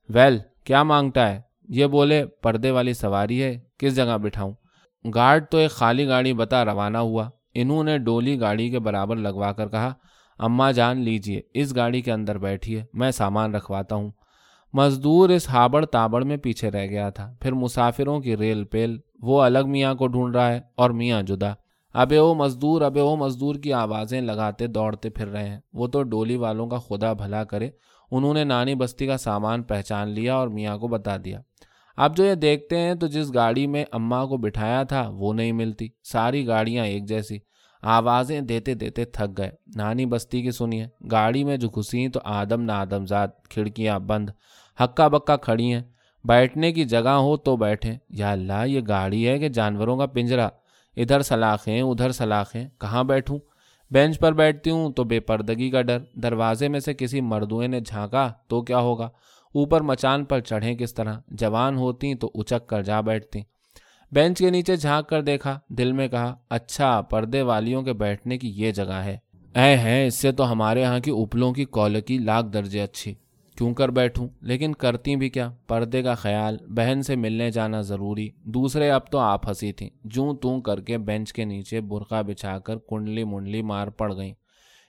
ویل، 0.08 0.38
کیا 0.64 0.82
مانگتا 0.82 1.32
ہے؟ 1.32 1.40
یہ 1.68 1.86
بولے، 1.86 2.26
پردے 2.26 2.70
والی 2.70 2.92
سواری 2.92 3.42
ہے، 3.42 3.60
کس 3.78 3.96
جگہ 3.96 4.18
بٹھاؤں؟ 4.18 4.52
گارڈ 5.14 5.44
تو 5.50 5.58
ایک 5.58 5.70
خالی 5.70 6.06
گاڑی 6.08 6.32
بتا 6.32 6.64
روانہ 6.64 6.98
ہوا۔ 6.98 7.28
انہوں 7.54 7.84
نے 7.84 7.98
ڈولی 7.98 8.40
گاڑی 8.40 8.70
کے 8.70 8.78
برابر 8.78 9.16
لگوا 9.16 9.52
کر 9.52 9.68
کہا 9.68 9.92
اماں 10.38 10.72
جان 10.72 10.98
لیجیے، 11.00 11.40
اس 11.54 11.76
گاڑی 11.76 12.00
کے 12.00 12.12
اندر 12.12 12.38
بیٹھیے، 12.38 12.84
میں 12.92 13.10
سامان 13.10 13.54
رکھواتا 13.54 13.96
ہوں۔ 13.96 14.10
مزدور 14.72 15.28
اس 15.28 15.48
ہابڑ 15.48 15.84
تابڑ 15.84 16.24
میں 16.24 16.36
پیچھے 16.36 16.70
رہ 16.70 16.86
گیا 16.86 17.10
تھا۔ 17.10 17.34
پھر 17.40 17.52
مسافروں 17.52 18.20
کی 18.20 18.36
ریل 18.36 18.64
پیل، 18.64 18.98
وہ 19.20 19.42
الگ 19.42 19.58
میاں 19.66 19.94
کو 19.94 20.06
ڈھونڈ 20.06 20.36
رہا 20.36 20.52
ہے 20.52 20.60
اور 20.76 20.90
میاں 20.90 21.22
جدا۔ 21.22 21.52
ابے 21.94 22.16
او 22.16 22.34
مزدور، 22.34 22.82
ابے 22.82 23.00
او 23.00 23.16
مزدور 23.16 23.54
کی 23.54 23.72
آوازیں 23.72 24.20
لگاتے 24.20 24.66
دوڑتے 24.66 25.10
پھر 25.10 25.26
رہے 25.28 25.48
ہیں۔ 25.48 25.60
وہ 25.72 25.86
تو 25.86 26.02
ڈولی 26.02 26.36
والوں 26.36 26.66
کا 26.66 26.78
خدا 26.78 27.12
بھلا 27.12 27.44
کرے، 27.44 27.70
انہوں 28.10 28.34
نے 28.34 28.44
نانی 28.44 28.74
بستی 28.74 29.06
کا 29.06 29.16
سامان 29.16 29.62
پہچان 29.62 30.08
لیا 30.08 30.34
اور 30.34 30.48
میاں 30.48 30.78
کو 30.78 30.88
بتا 30.88 31.16
دیا۔ 31.24 31.40
اب 31.96 32.16
جو 32.16 32.24
یہ 32.24 32.34
دیکھتے 32.34 32.78
ہیں 32.78 32.94
تو 32.94 33.06
جس 33.06 33.34
گاڑی 33.34 33.66
میں 33.66 33.84
اماں 33.92 34.26
کو 34.26 34.36
بٹھایا 34.36 34.82
تھا، 34.82 35.08
وہ 35.08 35.34
نہیں 35.34 35.52
ملتی۔ 35.52 35.88
ساری 36.02 36.46
گاڑیاں 36.46 36.86
ایک 36.86 37.04
جیسی۔ 37.04 37.38
آوازیں 37.82 38.40
دیتے 38.40 38.74
دیتے 38.74 39.04
تھک 39.04 39.38
گئے۔ 39.38 39.50
نانی 39.76 40.06
بستی 40.06 40.42
کی 40.42 40.50
سنیے 40.50 40.86
گاڑی 41.10 41.44
میں 41.44 41.56
جو 41.56 41.68
گھسی 41.68 42.08
تو 42.08 42.20
آدم 42.24 42.60
نہ 42.60 42.72
آدم 42.72 43.06
ذات 43.06 43.48
کھڑکیاں 43.48 43.98
بند، 43.98 44.30
ہکا 44.80 45.08
بکا 45.08 45.36
کھڑی 45.36 45.74
ہیں۔ 45.74 45.82
بیٹھنے 46.24 46.72
کی 46.72 46.84
جگہ 46.84 47.08
ہو 47.08 47.36
تو 47.36 47.56
بیٹھیں۔ 47.56 47.98
یا 48.10 48.32
اللہ، 48.32 48.66
یہ 48.66 48.80
گاڑی 48.88 49.28
ہے 49.28 49.38
کہ 49.38 49.48
جانوروں 49.48 49.96
کا 49.96 50.06
پنجرا 50.06 50.48
ادھر 50.96 51.22
سلاخیں 51.22 51.80
ادھر 51.80 52.12
سلاخیں 52.12 52.68
کہاں 52.80 53.04
بیٹھوں؟ 53.04 53.38
بینچ 53.90 54.18
پر 54.18 54.32
بیٹھتی 54.32 54.70
ہوں 54.70 54.92
تو 54.92 55.04
بے 55.04 55.20
پردگی 55.20 55.70
کا 55.70 55.82
ڈر۔ 55.82 55.98
دروازے 56.14 56.68
میں 56.68 56.80
سے 56.80 56.94
کسی 56.94 57.20
مردوئے 57.20 57.66
نے 57.66 57.80
جھانکا 57.80 58.32
تو 58.48 58.62
کیا 58.62 58.78
ہوگا؟ 58.78 59.04
اوپر 59.54 59.80
مچان 59.80 60.24
پر 60.24 60.40
چڑھیں 60.40 60.74
کس 60.74 60.94
طرح؟ 60.94 61.18
جوان 61.28 61.76
ہوتی 61.76 62.14
تو 62.14 62.30
اچک 62.34 62.66
کر 62.66 62.82
جا 62.82 63.00
بیٹھتی۔ 63.00 63.40
بینچ 64.12 64.38
کے 64.38 64.50
نیچے 64.50 64.76
جھانک 64.76 65.08
کر 65.08 65.22
دیکھا، 65.22 65.58
دل 65.68 65.92
میں 65.92 66.08
کہا 66.08 66.34
اچھا 66.50 67.00
پردے 67.00 67.42
والیوں 67.42 67.82
کے 67.82 67.92
بیٹھنے 67.92 68.38
کی 68.38 68.52
یہ 68.56 68.72
جگہ 68.72 68.92
ہے۔ 68.92 69.16
اے 69.54 69.76
ہیں، 69.76 70.06
اس 70.06 70.14
سے 70.14 70.32
تو 70.32 70.52
ہمارے 70.52 70.84
ہاں 70.84 71.00
کی 71.00 71.10
اوپلوں 71.10 71.52
کی 71.52 71.64
کالکی 71.70 72.18
لاکھ 72.18 72.46
درجے 72.52 72.82
اچھی۔ 72.82 73.14
کیوں 73.56 73.74
کر 73.74 73.88
بیٹھوں؟ 73.88 74.28
لیکن 74.40 74.72
کرتی 74.72 75.16
بھی 75.16 75.28
کیا؟ 75.28 75.50
پردے 75.66 76.02
کا 76.02 76.14
خیال، 76.14 76.56
بہن 76.68 77.02
سے 77.02 77.16
ملنے 77.16 77.50
جانا 77.50 77.80
ضروری۔ 77.80 78.28
دوسرے 78.44 78.90
اب 78.90 79.00
تو 79.10 79.18
آپ 79.18 79.48
ہنسی 79.48 79.72
تھیں۔ 79.72 79.88
جوں 80.04 80.34
توں 80.34 80.60
کر 80.60 80.80
کے 80.80 80.98
بینچ 80.98 81.32
کے 81.32 81.44
نیچے 81.44 81.80
برقع 81.80 82.22
بچھا 82.22 82.58
کر 82.58 82.76
کنڈلی 82.76 83.24
منڈلی 83.24 83.62
مار 83.62 83.88
پڑ 83.88 84.16
گئیں۔ 84.16 84.34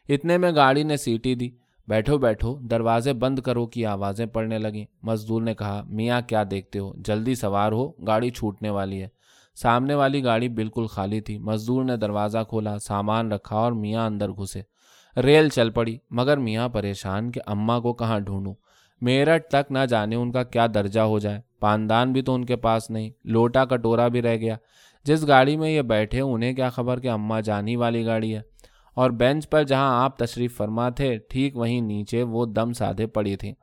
اتنے 0.09 0.37
میں 0.37 0.51
گاڑی 0.55 0.83
نے 0.83 0.97
سیٹی 0.97 1.35
دی۔ 1.35 1.49
بیٹھو 1.87 2.17
بیٹھو، 2.17 2.57
دروازے 2.59 3.13
بند 3.13 3.39
کرو 3.39 3.65
کی 3.65 3.85
آوازیں 3.85 4.25
پڑنے 4.25 4.57
لگیں۔ 4.57 4.85
مزدور 5.03 5.41
نے 5.41 5.53
کہا، 5.53 5.83
میاں 5.87 6.21
کیا 6.21 6.43
دیکھتے 6.51 6.79
ہو؟ 6.79 6.93
جلدی 6.97 7.35
سوار 7.35 7.71
ہو، 7.71 7.89
گاڑی 7.89 8.29
چھوٹنے 8.29 8.69
والی 8.69 9.01
ہے۔ 9.01 9.07
سامنے 9.55 9.93
والی 9.93 10.23
گاڑی 10.23 10.49
بالکل 10.49 10.85
خالی 10.85 11.21
تھی۔ 11.21 11.37
مزدور 11.37 11.83
نے 11.83 11.97
دروازہ 11.97 12.37
کھولا، 12.49 12.79
سامان 12.79 13.31
رکھا 13.31 13.55
اور 13.55 13.71
میاں 13.71 14.05
اندر 14.05 14.29
گھسے۔ 14.29 14.61
ریل 15.21 15.49
چل 15.49 15.69
پڑی، 15.69 15.97
مگر 16.09 16.37
میاں 16.37 16.69
پریشان 16.69 17.31
کہ 17.31 17.41
اماں 17.45 17.79
کو 17.79 17.93
کہاں 17.93 18.19
ڈھونڈوں؟ 18.19 18.53
میرٹھ 19.01 19.47
تک 19.47 19.71
نہ 19.71 19.79
جانے 19.89 20.15
ان 20.15 20.31
کا 20.31 20.43
کیا 20.43 20.67
درجہ 20.73 20.99
ہو 20.99 21.19
جائے۔ 21.19 21.41
پاندان 21.59 22.13
بھی 22.13 22.21
تو 22.21 22.33
ان 22.33 22.45
کے 22.45 22.55
پاس 22.55 22.89
نہیں، 22.89 23.11
لوٹا 23.23 23.65
کٹورا 23.65 24.07
بھی 24.07 24.21
رہ 24.21 24.35
گیا۔ 24.35 24.55
جس 25.03 25.27
گاڑی 25.27 25.57
میں 25.57 25.69
یہ 25.69 25.81
بیٹھے، 25.81 26.21
انہیں 26.21 26.53
کیا 26.53 26.69
خبر 26.69 26.99
کہ 26.99 27.09
اماں 27.09 27.41
جانی 27.41 27.75
والی 27.75 28.05
گاڑی 28.05 28.35
ہے؟ 28.35 28.41
اور 28.95 29.09
بینچ 29.09 29.49
پر 29.49 29.63
جہاں 29.63 30.03
آپ 30.03 30.17
تشریف 30.17 30.57
فرما 30.57 30.89
تھے، 30.89 31.17
ٹھیک 31.29 31.57
وہیں 31.57 31.81
نیچے 31.81 32.23
وہ 32.23 32.45
دم 32.45 32.73
سادھے 32.73 33.07
پڑی 33.07 33.35
تھیں 33.35 33.53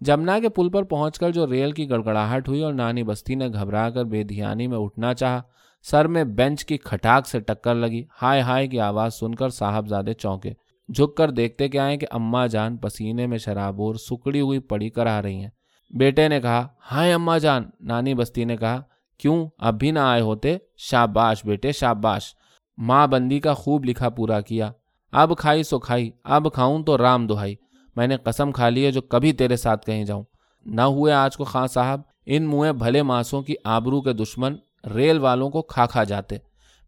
جمنا 0.00 0.38
کے 0.38 0.48
پل 0.48 0.68
پر 0.68 0.82
پہنچ 0.82 1.18
کر 1.18 1.30
جو 1.30 1.46
ریل 1.46 1.72
کی 1.72 1.90
گڑگڑاہٹ 1.90 2.48
ہوئی 2.48 2.62
اور 2.62 2.72
نانی 2.72 3.02
بستی 3.02 3.34
نے 3.34 3.48
گھبرا 3.48 3.90
کر 3.90 4.04
بے 4.04 4.22
دھیانی 4.22 4.66
میں 4.66 4.78
اٹھنا 4.78 5.14
چاہا، 5.14 5.42
سر 5.82 6.06
میں 6.06 6.24
بینچ 6.24 6.64
کی 6.64 6.76
کھٹاک 6.76 7.26
سے 7.26 7.40
ٹکر 7.40 7.74
لگی۔ 7.74 8.04
ہائے 8.22 8.40
ہائے 8.40 8.66
کی 8.66 8.80
آواز 8.80 9.14
سن 9.14 9.34
کر 9.34 9.48
صاحب 9.48 9.88
زادے 9.88 10.12
چونکے، 10.12 10.52
جھک 10.94 11.16
کر 11.16 11.30
دیکھتے 11.30 11.68
کیا 11.68 11.90
ہیں 11.90 11.96
کہ 11.96 12.06
اماں 12.10 12.48
جان 12.48 12.76
پسینے 12.76 13.26
میں 13.26 13.38
شراب 13.38 13.80
اور 13.82 13.94
سکڑی 13.94 14.40
ہوئی 14.40 14.58
پڑی 14.58 14.90
کر 14.90 15.06
آ 15.06 15.22
رہی 15.22 15.34
ہیں۔ 15.34 15.50
بیٹے 15.90 16.28
نے 16.28 16.40
کہا، 16.40 16.68
ہائے 16.92 17.12
اماں 17.12 17.38
جان۔ 17.38 17.62
نانی 17.80 18.14
بستی 18.14 18.44
نے 18.44 18.56
کہا، 18.56 18.82
کیوں 19.18 19.46
اب 19.58 19.74
بھی 19.74 19.90
نہ 19.90 19.98
آئے 19.98 20.20
ہوتے؟ 20.20 20.56
شاباش 20.76 21.44
بیٹے، 21.44 21.72
شاباش۔ 21.72 22.34
ماں 22.78 23.06
بندی 23.06 23.40
کا 23.40 23.54
خوب 23.54 23.84
لکھا 23.84 24.08
پورا 24.08 24.40
کیا۔ 24.40 24.72
اب 25.12 25.38
کھائی 25.38 25.62
سو 25.62 25.78
کھائی، 25.78 26.10
اب 26.24 26.52
کھاؤں 26.52 26.82
تو 26.82 26.98
رام 26.98 27.26
دہائی۔ 27.26 27.54
میں 27.96 28.06
نے 28.06 28.16
قسم 28.16 28.52
کھا 28.52 28.68
لی 28.68 28.86
ہے 28.86 28.90
جو 28.90 29.02
کبھی 29.02 29.32
تیرے 29.32 29.56
ساتھ 29.56 29.86
کہیں 29.86 30.04
جاؤں۔ 30.04 30.24
نہ 30.66 30.80
ہوئے 30.80 31.12
آج 31.12 31.36
کو 31.36 31.44
خان 31.44 31.66
صاحب، 31.66 32.00
ان 32.26 32.42
منہ 32.42 32.72
بھلے 32.72 33.02
ماسوں 33.02 33.42
کی 33.42 33.54
آبرو 33.64 34.02
کے 34.02 34.12
دشمن 34.12 34.56
ریل 34.94 35.18
والوں 35.18 35.50
کو 35.50 35.62
کھا 35.62 35.86
کھا 35.86 36.04
جاتے۔ 36.04 36.36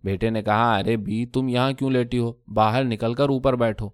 بیٹے 0.05 0.31
نے 0.31 0.43
کہا، 0.43 0.79
ارے 0.79 0.97
بی، 0.97 1.27
تم 1.27 1.49
یہاں 1.49 1.73
کیوں 1.73 1.91
لیٹی 1.91 2.19
ہو؟ 2.19 2.33
باہر 2.49 2.85
نکل 2.85 3.15
کر 3.15 3.29
اوپر 3.29 3.57
بیٹھو۔ 3.57 3.89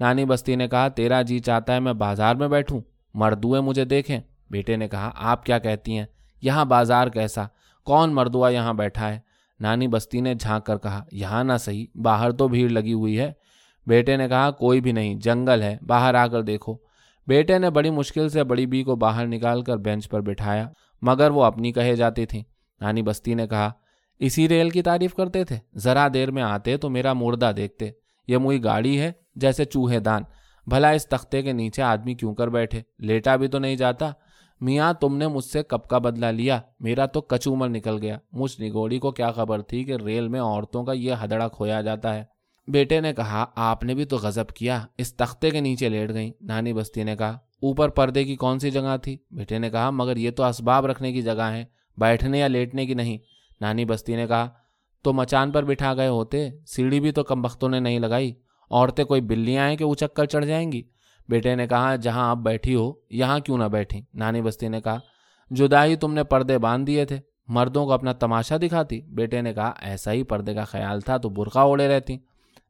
نانی 0.00 0.24
بستی 0.24 0.56
نے 0.56 0.68
کہا، 0.68 0.88
تیرا 0.88 1.22
جی 1.22 1.38
چاہتا 1.38 1.74
ہے 1.74 1.80
میں 1.80 1.92
بازار 1.92 2.34
میں 2.34 2.48
بیٹھوں۔ 2.48 2.80
مردوئے 3.14 3.60
مجھے 3.60 3.84
دیکھیں۔ 3.84 4.20
بیٹے 4.50 4.76
نے 4.76 4.88
کہا، 4.88 5.10
آپ 5.14 5.44
کیا 5.44 5.58
کہتی 5.58 5.98
ہیں؟ 5.98 6.06
یہاں 6.42 6.64
بازار 6.64 7.08
کیسا؟ 7.08 7.46
کون 7.84 8.14
مردوا 8.14 8.48
یہاں 8.48 8.72
بیٹھا 8.72 9.08
ہے؟ 9.08 9.20
نانی 9.60 9.88
بستی 9.88 10.20
نے 10.20 10.34
جھانک 10.34 10.66
کر 10.66 10.78
کہا، 10.78 11.04
یہاں 11.12 11.44
نہ 11.44 11.52
صحیح، 11.60 11.86
باہر 11.94 12.30
تو 12.30 12.48
بھیڑ 12.48 12.70
لگی 12.70 12.92
ہوئی 12.92 13.18
ہے۔ 13.18 13.32
بیٹے 13.86 14.16
نے 14.16 14.28
کہا، 14.28 14.50
کوئی 14.50 14.80
بھی 14.80 14.92
نہیں، 14.92 15.14
جنگل 15.14 15.62
ہے، 15.62 15.76
باہر 15.86 16.14
آ 16.14 16.26
کر 16.26 16.42
دیکھو۔ 16.42 16.76
بیٹے 17.26 17.58
نے 17.58 17.70
بڑی 17.70 17.90
مشکل 17.90 18.28
سے 18.28 18.44
بڑی 18.44 18.66
بی 18.66 18.82
کو 18.82 18.96
باہر 18.96 19.26
نکال 19.26 19.62
کر 19.62 19.76
بینچ 19.76 20.08
پر 20.08 20.20
بٹھایا، 20.20 20.68
مگر 21.02 21.30
وہ 21.30 21.44
اپنی 21.44 21.72
کہے 21.72 21.96
جاتی 21.96 22.26
تھی 22.26 22.42
نانی 22.80 23.02
بستی 23.02 23.34
نے 23.34 23.46
کہا، 23.46 23.70
اسی 24.18 24.48
ریل 24.48 24.70
کی 24.70 24.82
تعریف 24.82 25.14
کرتے 25.14 25.44
تھے؟ 25.44 25.58
ذرا 25.76 26.08
دیر 26.14 26.30
میں 26.30 26.42
آتے 26.42 26.76
تو 26.76 26.90
میرا 26.90 27.12
مردہ 27.12 27.52
دیکھتے۔ 27.56 27.90
یہ 28.28 28.36
موئی 28.36 28.64
گاڑی 28.64 29.00
ہے 29.00 29.12
جیسے 29.34 29.64
چوہے 29.64 29.98
دان۔ 29.98 30.22
بھلا 30.66 30.90
اس 30.90 31.06
تختے 31.06 31.42
کے 31.42 31.52
نیچے 31.52 31.82
آدمی 31.82 32.14
کیوں 32.14 32.34
کر 32.34 32.48
بیٹھے؟ 32.48 32.82
لیٹا 32.98 33.36
بھی 33.36 33.48
تو 33.48 33.58
نہیں 33.58 33.76
جاتا۔ 33.76 34.10
میاں، 34.60 34.92
تم 34.92 35.16
نے 35.16 35.26
مجھ 35.26 35.44
سے 35.44 35.62
کب 35.62 35.82
کا 35.82 35.98
بدلا 35.98 36.30
لیا؟ 36.30 36.60
میرا 36.80 37.06
تو 37.06 37.20
کچومر 37.20 37.68
نکل 37.68 37.98
گیا۔ 38.02 38.18
مجھ 38.32 38.60
نگوڑی 38.60 38.98
کو 38.98 39.10
کیا 39.10 39.32
خبر 39.32 39.62
تھی 39.62 39.84
کہ 39.84 39.96
ریل 40.06 40.28
میں 40.28 40.40
عورتوں 40.40 40.84
کا 40.84 40.92
یہ 40.92 41.14
ہدڑا 41.24 41.48
کھویا 41.48 41.80
جاتا 41.80 42.14
ہے؟ 42.14 42.24
بیٹے 42.68 43.00
نے 43.00 43.12
کہا، 43.12 43.46
آپ 43.54 43.84
نے 43.84 43.94
بھی 43.94 44.04
تو 44.04 44.16
غضب 44.16 44.48
کیا، 44.48 44.86
اس 44.98 45.14
تختے 45.14 45.50
کے 45.50 45.60
نیچے 45.60 45.88
لیٹ 45.88 46.14
گئی 46.14 46.30
نانی 46.40 46.72
بستی 46.72 47.02
نے 47.02 47.16
کہا، 47.16 47.38
اوپر 47.62 47.88
پردے 47.88 48.24
کی 48.24 48.36
کون 48.36 48.58
سی 48.58 48.70
جگہ 48.70 48.96
تھی؟ 49.02 49.16
بیٹے 49.30 49.58
نے 49.58 49.70
کہا، 49.70 49.90
مگر 49.90 50.16
یہ 50.16 50.30
تو 50.30 50.44
اسباب 50.44 50.86
رکھنے 50.86 51.12
کی 51.12 51.22
جگہ 51.22 51.42
ہے 51.42 51.64
بیٹھنے 51.98 52.38
یا 52.38 52.48
لیٹنے 52.48 52.86
کی 52.86 52.94
نہیں۔ 52.94 53.18
نانی 53.60 53.84
بستی 53.84 54.16
نے 54.16 54.26
کہا، 54.26 54.48
تو 55.02 55.12
مچان 55.12 55.50
پر 55.50 55.64
بٹھا 55.64 55.94
گئے 55.94 56.08
ہوتے، 56.08 56.50
سیڑھی 56.66 57.00
بھی 57.00 57.12
تو 57.12 57.24
کم 57.24 57.42
بختوں 57.42 57.68
نے 57.68 57.80
نہیں 57.80 57.98
لگائی، 57.98 58.34
عورتیں 58.70 59.04
کوئی 59.04 59.20
بلیاں 59.20 59.64
آئیں 59.64 59.76
کہ 59.76 59.84
اچک 59.84 60.14
کر 60.14 60.24
چڑھ 60.24 60.46
جائیں 60.46 60.72
گی؟ 60.72 60.82
بیٹے 61.28 61.54
نے 61.54 61.66
کہا، 61.66 61.96
جہاں 61.96 62.30
آپ 62.30 62.36
بیٹھی 62.36 62.74
ہو، 62.74 62.92
یہاں 63.10 63.38
کیوں 63.38 63.58
نہ 63.58 63.64
بیٹھی 63.64 64.02
نانی 64.14 64.42
بستی 64.42 64.68
نے 64.68 64.80
کہا، 64.80 64.98
جدائی 65.50 65.96
تم 65.96 66.14
نے 66.14 66.24
پردے 66.24 66.58
باندھ 66.58 66.86
دیے 66.86 67.04
تھے، 67.04 67.18
مردوں 67.48 67.84
کو 67.84 67.92
اپنا 67.92 68.12
تماشا 68.12 68.56
دکھاتی؟ 68.62 69.00
بیٹے 69.00 69.40
نے 69.40 69.54
کہا، 69.54 69.72
ایسا 69.80 70.12
ہی 70.12 70.22
پردے 70.22 70.54
کا 70.54 70.64
خیال 70.64 71.00
تھا 71.00 71.16
تو 71.16 71.28
برقع 71.28 71.58
اوڑے 71.58 71.88
رہتی۔ 71.88 72.16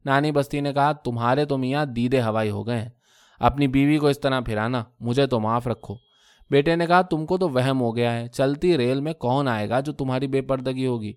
نانی 0.05 0.31
بستی 0.31 0.61
نے 0.61 0.73
کہا، 0.73 0.91
تمہارے 0.91 1.45
تو 1.45 1.57
میاں 1.57 1.85
دیدے 1.85 2.21
ہوائی 2.21 2.49
ہو 2.49 2.67
گئے 2.67 2.81
ہیں۔ 2.81 2.89
اپنی 3.39 3.67
بیوی 3.67 3.97
کو 3.97 4.07
اس 4.07 4.19
طرح 4.19 4.39
پھرانا 4.39 4.83
مجھے 4.99 5.27
تو 5.27 5.39
معاف 5.39 5.67
رکھو۔ 5.67 5.95
بیٹے 6.49 6.75
نے 6.75 6.87
کہا، 6.87 7.01
تم 7.01 7.25
کو 7.25 7.37
تو 7.37 7.49
وہم 7.49 7.81
ہو 7.81 7.95
گیا 7.95 8.13
ہے۔ 8.13 8.27
چلتی 8.27 8.77
ریل 8.77 9.01
میں 9.01 9.13
کون 9.13 9.47
آئے 9.47 9.69
گا 9.69 9.79
جو 9.79 9.93
تمہاری 9.93 10.27
بے 10.27 10.41
پردگی 10.41 10.85
ہوگی؟ 10.85 11.13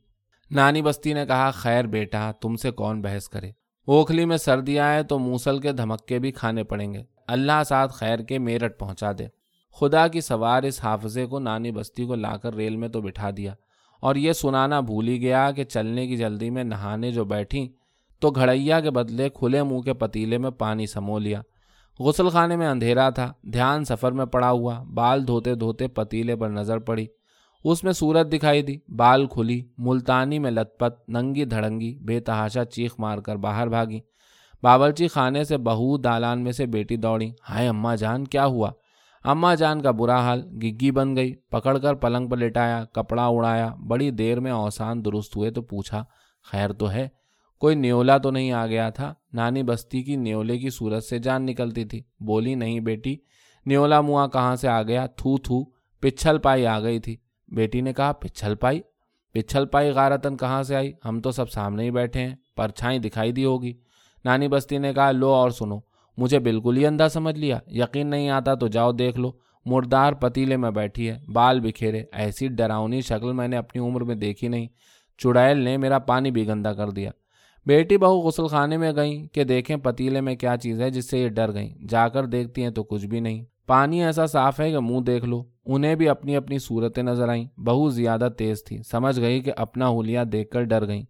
نانی 0.51 0.83
بستی 0.83 1.13
نے 1.13 1.27
کہا، 1.27 1.51
خیر 1.51 1.85
بیٹا، 1.85 2.33
تم 2.41 2.57
سے 2.57 2.71
کون 2.71 3.03
بحث 3.03 3.29
کرے؟ 3.29 3.51
اوکھلی 3.87 4.25
میں 4.25 4.37
سردی 4.37 4.79
آئے 4.79 5.03
تو 5.03 5.19
موسل 5.19 5.59
کے 5.59 5.73
دھمکے 5.73 6.19
بھی 6.19 6.33
کھانے 6.33 6.65
پڑیں 6.65 6.95
گے۔ 6.95 7.03
اللہ 7.29 7.63
ساتھ 7.69 7.93
خیر 7.93 8.19
کے 8.19 8.39
میرٹ 8.39 8.79
پہنچا 8.79 9.13
دے۔ 9.19 9.27
خدا 9.81 10.09
کی 10.09 10.21
سوار 10.21 10.63
اس 10.63 10.85
حافظے 10.85 11.27
کو 11.27 11.39
نانی 11.39 11.71
بستی 11.71 12.05
کو 12.05 12.15
لا 12.15 12.37
کر 12.37 12.55
ریل 12.55 12.77
میں 12.77 12.89
تو 12.89 13.01
بٹھا 13.01 13.31
دیا۔ 13.37 13.55
اور 14.01 14.15
یہ 14.15 14.33
سنانا 14.33 14.81
بھول 14.81 15.09
ہی 15.09 15.21
گیا 15.21 15.51
کہ 15.51 15.65
چلنے 15.65 16.07
کی 16.07 16.17
جلدی 16.17 16.51
میں 16.51 16.65
نہانے 16.65 17.11
جو 17.11 17.25
بیٹھی 17.25 17.69
تو 18.21 18.31
گھڑیا 18.31 18.81
کے 18.81 18.91
بدلے 18.91 19.29
کھلے 19.29 19.63
منہ 19.63 19.81
کے 19.81 19.95
پتیلے 19.95 20.39
میں 20.39 20.51
پانی 20.51 20.87
سمو 20.87 21.19
لیا۔ 21.19 21.43
غسل 21.99 22.29
خانے 22.29 22.57
میں 22.57 22.67
اندھیرا 22.67 23.11
تھا، 23.11 23.33
دھیان 23.43 23.85
سفر 23.85 24.13
میں 24.13 24.27
پڑا 24.27 24.51
ہوا، 24.51 24.83
بال 24.83 25.27
دھوتے 25.27 25.55
دھوتے 25.55 25.89
پتیلے 25.89 26.37
پر 26.37 26.49
نظر 26.49 26.79
پڑی۔ 26.79 27.07
اس 27.65 27.85
میں 27.85 27.93
سورت 27.93 28.33
دکھائی 28.33 28.63
دی، 28.63 28.77
بال 28.89 29.27
کھلی، 29.27 29.63
ملتانی 29.79 30.39
میں 30.39 30.51
لت 30.51 30.79
پت 30.79 31.09
ننگی 31.09 31.45
دھڑنگی، 31.45 31.99
بے 31.99 32.21
تحاشا 32.21 32.65
چیخ 32.65 32.95
مار 32.99 33.19
کر 33.19 33.37
باہر 33.37 33.67
بھاگی۔ 33.67 34.01
باورچی 34.63 35.09
خانے 35.09 35.45
سے 35.45 35.57
بہو 35.57 35.97
دالان 35.97 36.45
میں 36.45 36.53
سے 36.53 36.67
بیٹی 36.67 36.97
دوڑی۔ 36.97 37.31
ہائے 37.51 37.69
اماں 37.69 37.97
جان، 37.97 38.25
کیا 38.25 38.47
ہوا؟ 38.47 38.71
اماں 39.25 39.57
جان 39.57 39.83
کا 39.83 39.91
برا 39.91 40.21
حال، 40.21 40.43
گگی 40.63 40.91
بن 40.91 41.17
گئی، 41.17 41.35
پکڑ 41.35 41.79
کر 41.79 41.95
پلنگ 41.95 42.29
پر 42.29 42.37
لٹایا، 42.37 42.85
کپڑا 42.85 43.27
اڑایا، 43.27 43.75
بڑی 43.89 44.11
دیر 44.11 44.41
میں 44.41 44.53
اوسان 44.53 45.05
درست 45.05 45.37
ہوئے 45.37 45.51
تو 45.51 45.63
پوچھا، 45.63 46.05
خیر 46.51 46.73
تو 46.73 46.91
ہے؟ 46.91 47.09
کوئی 47.65 47.77
نیولا 47.77 48.19
تو 48.19 48.31
نہیں 48.31 48.53
آ 48.53 48.67
گیا 48.67 48.91
تھا۔ 48.91 49.15
نانی 49.33 49.63
بستی 49.63 50.03
کی 50.03 50.17
نیولے 50.17 50.59
کی 50.59 50.71
صورت 50.71 51.05
سے 51.05 51.19
جان 51.19 51.47
نکلتی 51.47 51.85
تھی۔ 51.85 52.03
بولی، 52.21 52.55
نہیں 52.55 52.81
بیٹی، 52.81 53.17
نیولا 53.67 54.01
منہ 54.01 54.27
کہاں 54.33 54.57
سے 54.57 54.69
آ 54.69 54.83
گیا؟ 54.83 55.07
تھو 55.07 55.37
تھو، 55.37 55.65
پچھل 56.01 56.39
پائی 56.39 56.67
آ 56.67 56.81
گئی 56.81 56.99
تھی۔ 56.99 57.17
بیٹی 57.49 57.81
نے 57.81 57.93
کہا، 57.93 58.13
پچھل 58.13 58.55
پائی؟ 58.55 58.81
پچھل 59.33 59.67
پائی 59.67 59.91
غارتن 59.91 60.37
کہاں 60.37 60.63
سے 60.63 60.77
آئی؟ 60.77 60.93
ہم 61.05 61.21
تو 61.21 61.31
سب 61.31 61.51
سامنے 61.51 61.83
ہی 61.83 61.91
بیٹھے 61.91 62.21
ہیں 62.21 62.35
پرچھائی 62.57 62.99
دکھائی 62.99 63.33
دی 63.33 63.45
ہوگی۔ 63.45 63.73
نانی 64.25 64.49
بستی 64.49 64.79
نے 64.79 64.93
کہا، 64.93 65.11
لو 65.11 65.29
اور 65.29 65.51
سنو۔ 65.51 65.79
مجھے 66.17 66.39
بالکل 66.39 66.77
ہی 66.77 66.87
اندھا 66.87 67.09
سمجھ 67.09 67.39
لیا۔ 67.39 67.59
یقین 67.67 68.07
نہیں 68.07 68.31
آتا 68.31 68.55
تو 68.55 68.67
جاؤ 68.67 68.93
دیکھ 68.93 69.21
لو۔ 69.21 69.33
مردار 69.65 70.13
پتیلے 70.13 70.57
میں 70.57 70.71
بیٹھی 70.71 71.11
ہے، 71.11 71.19
بال 71.33 71.61
بکھیرے۔ 71.61 72.05
ایسی 72.13 72.49
ڈراؤنی 72.49 73.01
شکل 73.01 73.33
میں 73.33 73.49
نے 73.49 73.57
اپنی 73.57 73.83
عمر 73.83 74.01
میں 74.01 74.15
دیکھی 74.15 74.49
نہیں۔ 74.49 74.67
چڑیل 75.19 75.59
نے 75.59 75.77
میرا 75.77 75.99
پانی 75.99 76.31
بھی 76.31 76.49
گندا 76.49 76.73
کر 76.73 76.91
دیا۔ 76.91 77.11
بیٹی 77.67 77.97
بہو 77.97 78.21
غسل 78.21 78.47
خانے 78.47 78.77
میں 78.77 78.93
گئیں 78.97 79.27
کہ 79.27 79.45
دیکھیں 79.45 79.77
پتیلے 79.77 80.21
میں 80.21 80.37
کیا 80.37 80.57
چیز 80.57 80.81
ہے 80.81 80.91
جس 80.91 81.11
سے 81.11 81.19
یہ 81.19 81.29
ڈر 81.29 81.55
گئیں۔ 81.55 81.75
جا 81.89 82.09
کر 82.09 82.27
دیکھتی 82.27 82.63
ہیں 82.63 82.71
تو 82.71 82.83
کچھ 82.85 83.07
بھی 83.07 83.21
نہیں۔ 83.21 83.45
پانی 83.67 84.05
ایسا 84.05 84.27
صاف 84.27 84.61
ہے 84.61 84.71
کہ 84.71 84.79
منہ 84.79 85.01
دیکھ 85.01 85.25
لو۔ 85.25 85.45
انہیں 85.67 85.95
بھی 85.95 86.09
اپنی 86.09 86.37
اپنی 86.37 86.59
صورتیں 86.59 87.03
نظر 87.03 87.29
آئیں۔ 87.29 87.61
بہت 87.61 87.95
زیادہ 87.95 88.29
تیز 88.39 88.65
تھی۔ 88.65 88.79
سمجھ 88.83 89.21
گئی 89.21 89.41
کہ 89.41 89.53
اپنا 89.57 89.89
ہولیا 89.89 90.25
دیکھ 90.33 90.51
کر 90.51 90.63
ڈر 90.63 90.87
گئیں۔ 90.87 91.03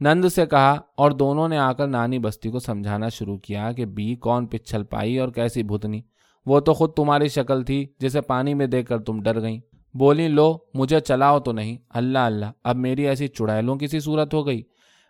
نند 0.00 0.24
سے 0.24 0.46
کہا 0.46 0.76
اور 0.96 1.10
دونوں 1.10 1.48
نے 1.48 1.58
آ 1.58 1.72
کر 1.72 1.86
نانی 1.86 2.18
بستی 2.18 2.50
کو 2.50 2.58
سمجھانا 2.58 3.08
شروع 3.08 3.38
کیا 3.38 3.72
کہ 3.72 3.84
بی 3.86 4.14
کون 4.14 4.46
پچھل 4.46 4.82
پائی 4.82 5.18
اور 5.18 5.28
کیسی 5.28 5.62
بھتنی۔ 5.62 6.00
وہ 6.46 6.60
تو 6.60 6.74
خود 6.74 6.92
تمہاری 6.92 7.28
شکل 7.28 7.62
تھی 7.62 7.86
جسے 7.98 8.20
پانی 8.20 8.54
میں 8.54 8.66
دیکھ 8.66 8.88
کر 8.88 8.98
تم 8.98 9.22
ڈر 9.22 9.42
گئیں۔ 9.42 9.60
بولی، 9.94 10.28
لو، 10.28 10.56
مجھے 10.74 11.00
چلاؤ 11.00 11.40
تو 11.40 11.52
نہیں۔ 11.52 11.76
اللہ 11.90 12.18
اللہ، 12.18 12.46
اب 12.64 12.76
میری 12.76 13.08
ایسی 13.08 13.28
چڑیلوں 13.28 13.76
کی 13.76 13.86
سی 13.86 14.00
صورت 14.00 14.34
ہو 14.34 14.46
گئی۔ 14.46 14.62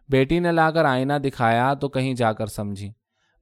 بیٹی 0.08 0.38
نے 0.38 0.52
لا 0.52 0.70
کر 0.70 0.84
آئینہ 0.84 1.12
دکھایا 1.12 1.74
تو 1.74 1.88
کہیں 1.88 2.14
جا 2.14 2.32
کر 2.32 2.46
سمجھی، 2.46 2.90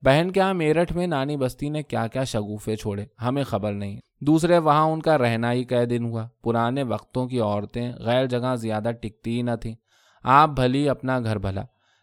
بہن 0.02 0.30
کیا 0.30 0.52
میرٹھ 0.52 0.92
میں 0.92 1.06
نانی 1.06 1.36
بستی 1.36 1.68
نے 1.68 1.82
کیا 1.82 2.06
کیا 2.06 2.24
شگوفے 2.24 2.76
چھوڑے، 2.76 3.06
ہمیں 3.22 3.44
خبر 3.44 3.72
نہیں۔ 3.72 4.00
دوسرے 4.20 4.58
وہاں 4.58 4.84
ان 4.84 5.02
کا 5.02 5.18
رہنا 5.18 5.52
ہی 5.52 5.64
کئی 5.64 5.86
دن 5.86 6.04
ہوا، 6.04 6.28
پرانے 6.44 6.82
وقتوں 6.82 7.26
کی 7.26 7.40
عورتیں 7.40 7.92
غیر 7.98 8.26
جگہ 8.26 8.56
زیادہ 8.56 8.90
ٹکتی 9.00 9.36
ہی 9.36 9.42
نہ 9.42 9.50
تھیں۔ 9.60 9.74
آپ 10.22 10.48
بھلی 10.48 10.88
اپنا 10.88 11.18
گھر 11.18 11.38
بھلا۔ 11.38 11.62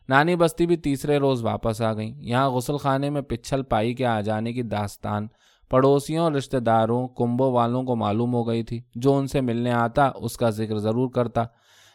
نانی 0.09 0.35
بستی 0.35 0.65
بھی 0.65 0.77
تیسرے 0.77 1.17
روز 1.17 1.43
واپس 1.43 1.81
آ 1.81 1.93
گئیں۔ 1.93 2.13
یہاں 2.17 2.49
غسل 2.49 2.77
خانے 2.77 3.09
میں 3.09 3.21
پچھل 3.21 3.63
پائی 3.63 3.93
کے 3.93 4.05
آ 4.05 4.21
جانے 4.21 4.53
کی 4.53 4.61
داستان 4.61 5.27
پڑوسیوں 5.69 6.23
اور 6.23 6.31
رشتہ 6.31 6.57
داروں، 6.57 7.07
کنبوں 7.07 7.51
والوں 7.51 7.83
کو 7.83 7.95
معلوم 7.95 8.33
ہو 8.33 8.47
گئی 8.47 8.63
تھی۔ 8.63 8.81
جو 8.95 9.17
ان 9.17 9.27
سے 9.27 9.41
ملنے 9.41 9.71
آتا، 9.71 10.11
اس 10.15 10.37
کا 10.37 10.49
ذکر 10.49 10.77
ضرور 10.77 11.09
کرتا۔ 11.09 11.43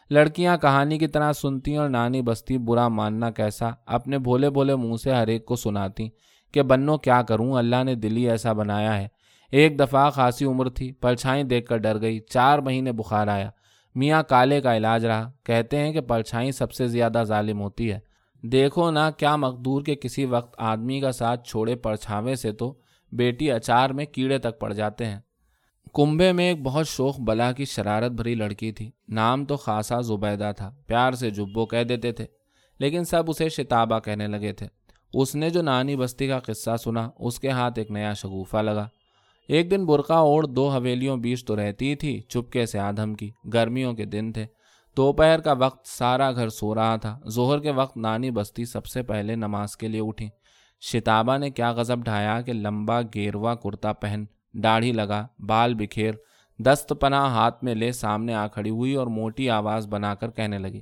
لڑکیاں 0.09 0.57
کہانی 0.57 0.97
کی 0.97 1.07
طرح 1.07 1.33
سنتی 1.33 1.75
اور 1.75 1.89
نانی 1.89 2.21
بستی 2.21 2.57
برا 2.57 2.87
ماننا 2.87 3.31
کیسا؟ 3.31 3.69
اپنے 3.85 4.17
بھولے 4.17 4.49
بھولے 4.49 4.75
منہ 4.75 4.95
سے 4.95 5.11
ہر 5.11 5.27
ایک 5.27 5.45
کو 5.45 5.55
سناتی 5.55 6.09
کہ 6.53 6.61
بنو 6.61 6.97
کیا 6.97 7.21
کروں؟ 7.21 7.53
اللہ 7.53 7.83
نے 7.83 7.95
دلی 7.95 8.29
ایسا 8.29 8.53
بنایا 8.53 8.97
ہے۔ 8.97 9.07
ایک 9.51 9.79
دفعہ 9.79 10.09
خاصی 10.09 10.45
عمر 10.45 10.69
تھی، 10.69 10.91
پرچھائیں 10.91 11.43
دیکھ 11.43 11.65
کر 11.65 11.77
ڈر 11.77 12.01
گئی۔ 12.01 12.19
چار 12.19 12.59
مہینے 12.59 12.91
بخار 12.91 13.27
آیا۔ 13.27 13.49
میاں 13.95 14.23
کالے 14.23 14.61
کا 14.61 14.77
علاج 14.77 15.05
رہا۔ 15.05 15.31
کہتے 15.43 15.77
ہیں 15.77 15.93
کہ 15.93 16.01
پرچھائی 16.01 16.51
سب 16.51 16.71
سے 16.71 16.87
زیادہ 16.87 17.23
ظالم 17.23 17.61
ہوتی 17.61 17.91
ہے۔ 17.91 17.99
دیکھو 18.43 18.91
نا 18.91 19.11
کیا 19.11 19.35
مقدور 19.35 19.81
کے 19.81 19.95
کسی 19.95 20.25
وقت 20.25 20.55
آدمی 20.57 20.99
کا 20.99 21.11
ساتھ 21.11 21.47
چھوڑے 21.47 21.75
پرچھاوے 21.75 22.35
سے 22.35 22.51
تو 22.51 22.73
بیٹی 23.11 23.51
اچار 23.51 23.89
میں 23.89 24.05
کیڑے 24.05 24.37
تک 24.37 24.59
پڑ 24.59 24.73
جاتے 24.73 25.05
ہیں۔ 25.05 25.19
کنبے 25.95 26.31
میں 26.31 26.49
ایک 26.49 26.61
بہت 26.61 26.87
شوق 26.87 27.19
بلا 27.19 27.51
کی 27.51 27.65
شرارت 27.65 28.11
بھری 28.11 28.35
لڑکی 28.35 28.71
تھی۔ 28.71 28.91
نام 29.07 29.45
تو 29.45 29.55
خاصا 29.55 30.01
زبیدہ 30.01 30.51
تھا، 30.57 30.71
پیار 30.87 31.11
سے 31.11 31.29
جبو 31.29 31.65
کہہ 31.65 31.83
دیتے 31.83 32.11
تھے، 32.11 32.25
لیکن 32.79 33.03
سب 33.03 33.23
اسے 33.27 33.49
شتابہ 33.49 33.99
کہنے 33.99 34.27
لگے 34.27 34.53
تھے۔ 34.53 34.67
اس 35.13 35.35
نے 35.35 35.49
جو 35.49 35.61
نانی 35.61 35.95
بستی 35.95 36.27
کا 36.27 36.39
قصہ 36.39 36.77
سنا، 36.77 37.09
اس 37.19 37.39
کے 37.39 37.49
ہاتھ 37.49 37.79
ایک 37.79 37.91
نیا 37.91 38.13
شگوفہ 38.13 38.57
لگا۔ 38.57 38.87
ایک 39.47 39.71
دن 39.71 39.85
برقع 39.85 40.13
اوڑ 40.13 40.43
دو 40.43 40.69
حویلیوں 40.69 41.17
بیچ 41.17 41.45
تو 41.45 41.55
رہتی 41.55 41.95
تھی، 41.95 42.21
چپکے 42.21 42.65
سے 42.65 42.79
آدھم 42.79 43.13
کی۔ 43.13 43.31
گرمیوں 43.53 43.93
کے 43.93 44.05
دن 44.05 44.31
تھے۔ 44.33 44.45
دوپہر 44.97 45.39
کا 45.39 45.51
وقت 45.51 45.87
سارا 45.87 46.31
گھر 46.31 46.49
سو 46.49 46.75
رہا 46.75 46.95
تھا۔ 46.95 47.19
ظہر 47.29 47.59
کے 47.59 47.71
وقت 47.71 47.97
نانی 47.97 48.31
بستی 48.31 48.65
سب 48.65 48.85
سے 48.85 49.03
پہلے 49.03 49.35
نماز 49.35 49.77
کے 49.77 49.87
لیے 49.87 50.01
اٹھی۔ 50.01 50.29
شتابہ 50.81 51.37
نے 51.37 51.49
کیا 51.49 51.71
غضب 51.71 52.03
ڈھایا 52.03 52.41
کہ 52.41 52.53
لمبا 52.53 53.01
گیروا 53.01 53.55
کرتا 53.55 53.93
پہن 53.93 54.23
داڑھی 54.63 54.91
لگا، 54.91 55.27
بال 55.39 55.73
بکھیر، 55.73 56.13
دست 56.59 56.93
پناہ 57.01 57.25
ہاتھ 57.25 57.63
میں 57.63 57.75
لے 57.75 57.91
سامنے 57.91 58.33
آ 58.33 58.47
کھڑی 58.47 58.69
ہوئی 58.69 58.93
اور 58.95 59.07
موٹی 59.07 59.49
آواز 59.49 59.87
بنا 59.87 60.15
کر 60.15 60.29
کہنے 60.31 60.57
لگی، 60.57 60.81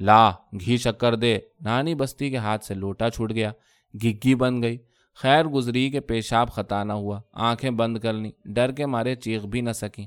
لا، 0.00 0.30
گھی 0.60 0.76
شکر 0.76 1.14
دے۔ 1.14 1.38
نانی 1.60 1.94
بستی 1.94 2.30
کے 2.30 2.36
ہاتھ 2.36 2.64
سے 2.64 2.74
لوٹا 2.74 3.10
چھوٹ 3.10 3.32
گیا، 3.32 3.52
گگی 3.94 4.34
بن 4.34 4.62
گئی۔ 4.62 4.78
خیر 5.14 5.44
گزری 5.44 5.90
کے 5.90 6.00
پیشاب 6.00 6.52
خطا 6.52 6.84
نہ 6.84 6.92
ہوا، 6.92 7.20
آنکھیں 7.32 7.70
بند 7.70 7.98
کر 7.98 8.12
لیں۔ 8.12 8.30
ڈر 8.44 8.72
کے 8.72 8.86
مارے 8.86 9.14
چیخ 9.14 9.42
بھی 9.42 9.60
نہ 9.60 9.72
سکیں۔ 9.72 10.06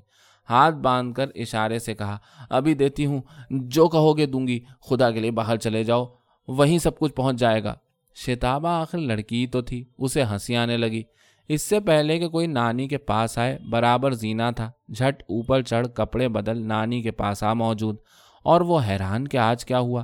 ہاتھ 0.49 0.75
باندھ 0.75 1.15
کر 1.15 1.29
اشارے 1.35 1.79
سے 1.79 1.95
کہا، 1.95 2.17
ابھی 2.49 2.73
دیتی 2.73 3.05
ہوں، 3.05 3.21
جو 3.49 3.87
کہو 3.87 4.17
گے 4.17 4.25
دوں 4.25 4.47
گی، 4.47 4.59
خدا 4.89 5.11
کے 5.11 5.19
لیے 5.19 5.31
باہر 5.31 5.57
چلے 5.57 5.83
جاؤ، 5.83 6.05
وہیں 6.47 6.77
سب 6.77 6.99
کچھ 6.99 7.13
پہنچ 7.13 7.35
جائے 7.35 7.63
گا۔ 7.63 7.75
شتابہ 8.15 8.69
آخر 8.69 8.97
لڑکی 8.97 9.47
تو 9.47 9.61
تھی، 9.61 9.83
اسے 9.97 10.23
ہنسی 10.23 10.55
آنے 10.55 10.77
لگی۔ 10.77 11.03
اس 11.47 11.61
سے 11.61 11.79
پہلے 11.79 12.19
کہ 12.19 12.27
کوئی 12.27 12.47
نانی 12.47 12.87
کے 12.87 12.97
پاس 12.97 13.37
آئے، 13.37 13.57
برابر 13.71 14.11
زینا 14.11 14.51
تھا۔ 14.51 14.71
جھٹ 14.97 15.23
اوپر 15.23 15.61
چڑھ 15.61 15.87
کپڑے 15.87 16.27
بدل 16.27 16.67
نانی 16.67 17.01
کے 17.01 17.11
پاس 17.11 17.43
آ 17.43 17.53
موجود 17.53 17.95
اور 18.43 18.61
وہ 18.61 18.79
حیران 18.87 19.27
کہ 19.27 19.37
آج 19.37 19.65
کیا 19.65 19.79
ہوا۔ 19.79 20.03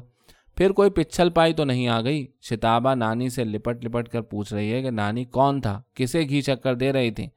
پھر 0.57 0.71
کوئی 0.71 0.89
پچھل 0.89 1.29
پائی 1.29 1.53
تو 1.53 1.63
نہیں 1.63 1.87
آ 1.87 2.01
گئی۔ 2.01 2.27
شتابہ 2.41 2.95
نانی 2.95 3.29
سے 3.29 3.43
لپٹ 3.43 3.85
لپٹ 3.85 4.09
کر 4.09 4.21
پوچھ 4.21 4.53
رہی 4.53 4.73
ہے 4.73 4.81
کہ 4.81 4.89
نانی 4.89 5.23
کون 5.23 5.61
تھا؟ 5.61 5.81
کسے 5.93 6.19
گھی 6.19 6.41
چکر 6.41 6.75
دے 6.75 6.93
رہی 6.93 7.11
تھی؟ 7.11 7.27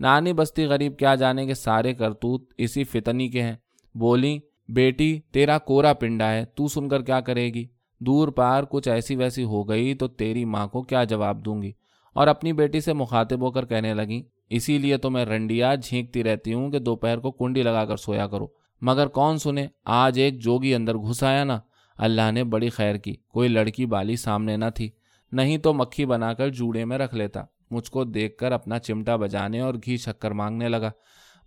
نانی 0.00 0.32
بستی 0.32 0.64
غریب 0.64 0.98
کیا 0.98 1.14
جانے 1.14 1.46
کے 1.46 1.54
سارے 1.54 1.94
کرتوت 1.94 2.52
اسی 2.58 2.84
فتنی 2.84 3.28
کے 3.28 3.42
ہیں۔ 3.42 3.56
بولی، 3.94 4.38
بیٹی، 4.68 5.20
تیرا 5.32 5.58
کورا 5.58 5.92
پنڈا 5.92 6.32
ہے 6.32 6.44
تو 6.44 6.68
سن 6.68 6.88
کر 6.88 7.02
کیا 7.02 7.20
کرے 7.20 7.54
گی؟ 7.54 7.66
دور 8.00 8.28
پار 8.28 8.62
کچھ 8.70 8.88
ایسی 8.88 9.16
ویسی 9.16 9.44
ہو 9.44 9.68
گئی 9.68 9.94
تو 9.94 10.08
تیری 10.08 10.44
ماں 10.44 10.66
کو 10.66 10.82
کیا 10.82 11.04
جواب 11.04 11.44
دوں 11.44 11.62
گی؟ 11.62 11.72
اور 12.16 12.26
اپنی 12.26 12.52
بیٹی 12.52 12.80
سے 12.80 12.92
مخاطب 12.92 13.40
ہو 13.40 13.50
کر 13.50 13.66
کہنے 13.66 13.94
لگی 13.94 14.22
اسی 14.50 14.78
لیے 14.78 14.96
تو 14.96 15.10
میں 15.10 15.24
رنڈیا 15.24 15.74
جھینکتی 15.74 16.24
رہتی 16.24 16.54
ہوں 16.54 16.70
کہ 16.70 16.78
دوپہر 16.78 17.18
کو 17.18 17.30
کنڈی 17.30 17.62
لگا 17.62 17.84
کر 17.84 17.96
سویا 17.96 18.26
کرو۔ 18.26 18.46
مگر 18.80 19.06
کون 19.06 19.38
سنے، 19.38 19.66
آج 19.84 20.18
ایک 20.18 20.42
جوگی 20.42 20.74
اندر 20.74 20.94
گھس 20.94 21.22
آیا 21.22 21.44
نا۔ 21.44 21.60
اللہ 21.98 22.30
نے 22.32 22.44
بڑی 22.44 22.68
خیر 22.68 22.96
کی، 22.96 23.14
کوئی 23.28 23.48
لڑکی 23.48 23.86
بالی 23.86 24.16
سامنے 24.16 24.56
نہ 24.56 24.64
تھی۔ 24.74 24.90
نہیں 25.32 25.58
تو 25.58 25.74
مکھی 25.74 26.06
بنا 26.06 26.34
کر 26.34 26.48
جوڑے 26.48 26.84
میں 26.84 26.98
رکھ 26.98 27.14
لیتا۔ 27.14 27.42
مجھ 27.70 27.90
کو 27.90 28.04
دیکھ 28.04 28.36
کر 28.36 28.52
اپنا 28.52 28.78
چمٹا 28.78 29.16
بجانے 29.16 29.60
اور 29.60 29.74
گھی 29.74 29.96
شکر 29.96 30.30
مانگنے 30.30 30.68
لگا۔ 30.68 30.90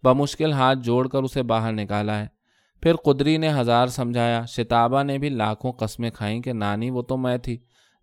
بمشکل 0.03 0.51
ہاتھ 0.51 0.79
جوڑ 0.79 1.07
کر 1.07 1.23
اسے 1.23 1.43
باہر 1.43 1.73
نکالا 1.73 2.19
ہے۔ 2.19 2.27
پھر 2.81 2.95
قدری 2.95 3.37
نے 3.37 3.49
ہزار 3.53 3.87
سمجھایا، 3.87 4.45
شتابہ 4.45 5.03
نے 5.03 5.17
بھی 5.17 5.29
لاکھوں 5.29 5.71
قسمیں 5.71 6.09
کھائیں 6.09 6.41
کہ 6.41 6.53
نانی 6.53 6.89
وہ 6.89 7.01
تو 7.01 7.17
میں 7.17 7.37
تھی۔ 7.37 7.57